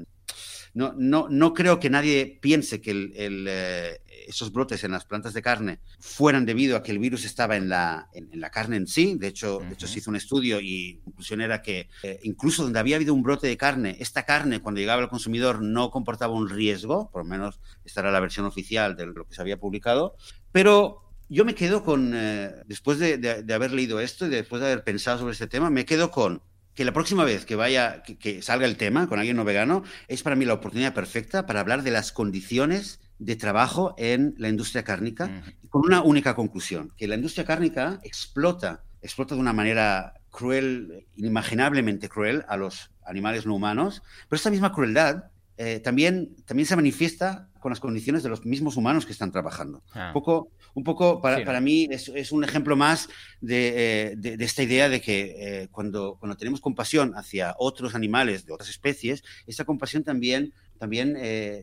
[0.74, 5.42] no, no, no creo que nadie piense que eh, esos brotes en las plantas de
[5.42, 9.16] carne fueran debido a que el virus estaba en la, en, la carne en sí.
[9.18, 12.62] De hecho, de hecho, se hizo un estudio y la conclusión era que eh, incluso
[12.62, 16.34] donde había habido un brote de carne, esta carne cuando llegaba al consumidor no comportaba
[16.34, 19.58] un riesgo, por lo menos esta era la versión oficial de lo que se había
[19.58, 20.16] publicado.
[20.52, 24.68] Pero yo me quedo con, eh, después de, de, haber leído esto y después de
[24.68, 26.42] haber pensado sobre este tema, me quedo con
[26.74, 30.22] que la próxima vez que vaya, que, salga el tema con alguien no vegano, es
[30.22, 34.84] para mí la oportunidad perfecta para hablar de las condiciones de trabajo en la industria
[34.84, 41.08] cárnica, con una única conclusión, que la industria cárnica explota, explota de una manera cruel,
[41.16, 45.24] inimaginablemente cruel a los animales no humanos, pero esta misma crueldad
[45.56, 49.82] eh, también, también se manifiesta con las condiciones de los mismos humanos que están trabajando.
[49.92, 50.08] Ah.
[50.08, 53.08] Un poco, un poco para, para mí es, es, un ejemplo más
[53.40, 58.46] de, eh, de, esta idea de que eh, cuando, cuando tenemos compasión hacia otros animales
[58.46, 61.16] de otras especies, esa compasión también, también,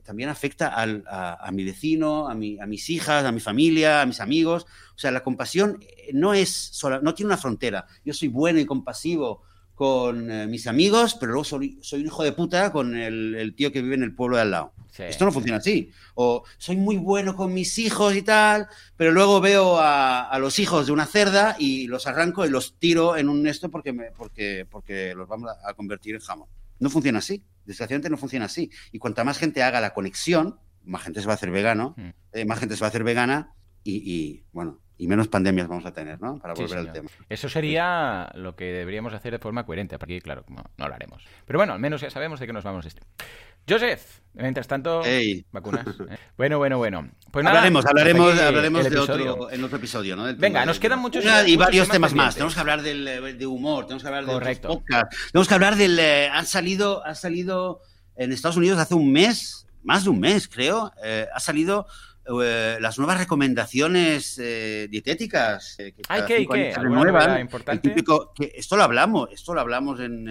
[0.04, 4.02] también afecta al, a, a, mi vecino, a, mi, a mis hijas, a mi familia,
[4.02, 4.66] a mis amigos.
[4.96, 5.80] O sea, la compasión
[6.14, 7.88] no es sola, no tiene una frontera.
[8.04, 9.44] Yo soy bueno y compasivo
[9.76, 13.72] con eh, mis amigos, pero luego soy, soy, un hijo de puta con el, tío
[13.72, 14.74] que vive en el pueblo de al lado.
[14.98, 15.92] Esto no funciona así.
[16.16, 20.88] O soy muy bueno con mis hijos y tal, pero luego veo a, los hijos
[20.88, 24.66] de una cerda y los arranco y los tiro en un esto porque, me, porque,
[24.70, 26.48] porque los vamos a, convertir en jamón.
[26.80, 27.44] No funciona así.
[27.66, 28.70] Desgraciadamente no funciona así.
[28.92, 32.10] Y cuanta más gente haga la conexión, más gente se va a hacer vegano, hmm.
[32.34, 35.86] eh, más gente se va a hacer vegana y, y bueno, y menos pandemias vamos
[35.86, 36.38] a tener, ¿no?
[36.40, 37.10] Para volver al tema.
[37.30, 41.24] Eso sería lo que deberíamos hacer de forma coherente, porque claro, no, no, lo haremos.
[41.46, 43.02] Pero bueno, al menos ya sabemos de qué nos vamos a este.
[43.68, 45.02] Joseph, mientras tanto,
[45.52, 45.88] vacunas.
[45.88, 46.18] ¿eh?
[46.38, 47.10] Bueno, bueno, bueno.
[47.32, 50.34] Pues nada, hablaremos, hablaremos, hablaremos de otro, en otro episodio, ¿no?
[50.36, 51.26] Venga, nos quedan muchos.
[51.46, 52.36] y varios temas más.
[52.36, 54.68] Tenemos que hablar del, eh, de humor, tenemos que hablar de Correcto.
[54.70, 55.12] podcast.
[55.32, 56.00] Tenemos que hablar del.
[56.00, 57.82] Eh, ha salido, ha salido
[58.16, 60.94] en Estados Unidos hace un mes, más de un mes, creo.
[61.34, 61.88] ha salido
[62.28, 66.74] eh, las nuevas recomendaciones eh, dietéticas eh, que ¿Hay que, qué?
[67.40, 67.94] importante?
[68.36, 70.26] que esto lo hablamos, esto lo hablamos en,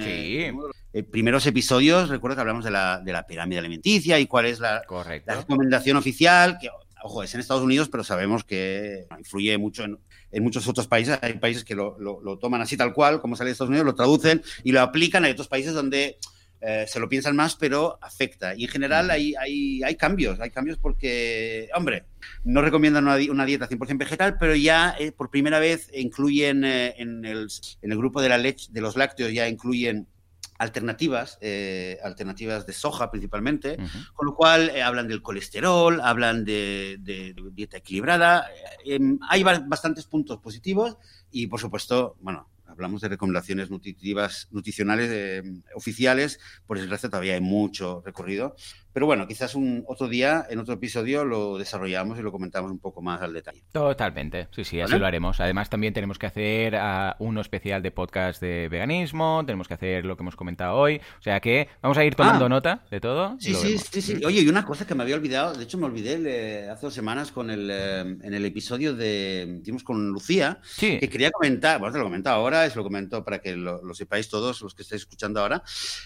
[1.10, 2.08] primeros episodios.
[2.08, 4.82] Recuerdo que hablamos de la, de la pirámide alimenticia y cuál es la,
[5.24, 6.68] la, recomendación oficial, que,
[7.04, 9.98] ojo, es en Estados Unidos, pero sabemos que influye mucho en,
[10.32, 11.18] en muchos otros países.
[11.22, 13.86] Hay países que lo, lo, lo, toman así tal cual, como sale de Estados Unidos,
[13.86, 15.24] lo traducen y lo aplican.
[15.24, 16.18] Hay otros países donde
[16.66, 18.54] eh, se lo piensan más, pero afecta.
[18.54, 22.06] Y en general hay, hay, hay, cambios, hay cambios porque, hombre,
[22.42, 26.94] no recomiendan una, una dieta 100% vegetal, pero ya eh, por primera vez incluyen eh,
[26.96, 27.48] en, el,
[27.82, 30.08] en, el, grupo de la leche, de los lácteos, ya incluyen
[30.56, 31.38] alternativas,
[32.04, 33.76] alternativas de soja principalmente,
[34.14, 38.46] con lo cual hablan del colesterol, hablan de, de dieta equilibrada,
[38.86, 40.96] em, hay bastantes puntos positivos
[41.32, 45.42] y por supuesto, bueno, hablamos de recomendaciones nutritivas, nutricionales eh,
[45.74, 48.56] oficiales, por desgracia todavía hay mucho recorrido,
[48.94, 52.78] pero bueno, quizás un otro día, en otro episodio, lo desarrollamos y lo comentamos un
[52.78, 53.64] poco más al detalle.
[53.72, 55.40] Totalmente, sí, sí, así lo haremos.
[55.40, 60.04] Además, también tenemos que hacer uh, uno especial de podcast de veganismo, tenemos que hacer
[60.04, 61.00] lo que hemos comentado hoy.
[61.18, 62.48] O sea que vamos a ir tomando ah.
[62.48, 63.36] nota de todo.
[63.40, 65.86] Sí, sí, sí, sí, Oye, y una cosa que me había olvidado, de hecho me
[65.86, 71.08] olvidé hace dos semanas con el, eh, en el episodio de, hicimos con Lucía, que
[71.08, 74.62] quería comentar, bueno, te lo comento ahora, se lo comento para que lo, sepáis todos
[74.62, 75.64] los que estáis escuchando ahora,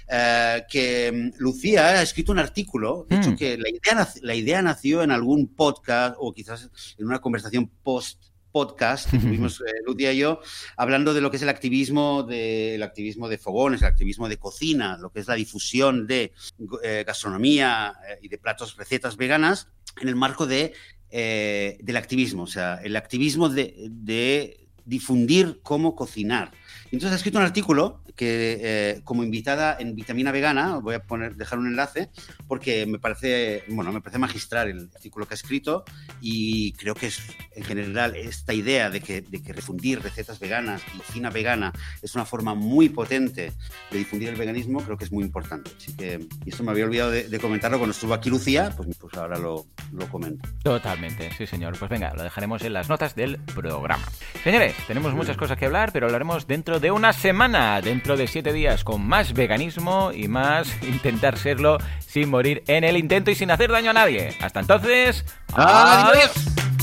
[0.08, 2.77] uh, que mm, Lucía ha escrito un artículo
[3.08, 3.36] de hecho, mm.
[3.36, 8.22] que la idea, la idea nació en algún podcast o quizás en una conversación post
[8.52, 10.40] podcast que tuvimos eh, Lucia y yo,
[10.76, 14.38] hablando de lo que es el activismo de, el activismo de fogones, el activismo de
[14.38, 16.32] cocina, lo que es la difusión de
[16.82, 19.68] eh, gastronomía eh, y de platos, recetas veganas
[20.00, 20.74] en el marco de,
[21.10, 26.52] del activismo, o sea, el activismo de, de difundir cómo cocinar.
[26.90, 31.36] Entonces ha escrito un artículo que eh, como invitada en Vitamina Vegana, voy a poner,
[31.36, 32.10] dejar un enlace,
[32.48, 35.84] porque me parece, bueno, me parece magistral el artículo que ha escrito
[36.20, 37.22] y creo que es,
[37.54, 41.72] en general, esta idea de que, de que refundir recetas veganas y cocina vegana
[42.02, 43.52] es una forma muy potente
[43.90, 45.70] de difundir el veganismo, creo que es muy importante.
[45.76, 49.14] Así que, y esto me había olvidado de, comentarlo cuando estuvo aquí Lucía, pues, pues
[49.14, 50.48] ahora lo, lo comento.
[50.64, 51.78] Totalmente, sí señor.
[51.78, 54.04] Pues venga, lo dejaremos en las notas del programa.
[54.42, 58.28] Señores, tenemos muchas cosas que hablar, pero hablaremos dentro dentro de una semana, dentro de
[58.28, 63.34] siete días, con más veganismo y más intentar serlo sin morir en el intento y
[63.34, 64.36] sin hacer daño a nadie.
[64.40, 65.24] Hasta entonces,
[65.54, 66.77] adiós.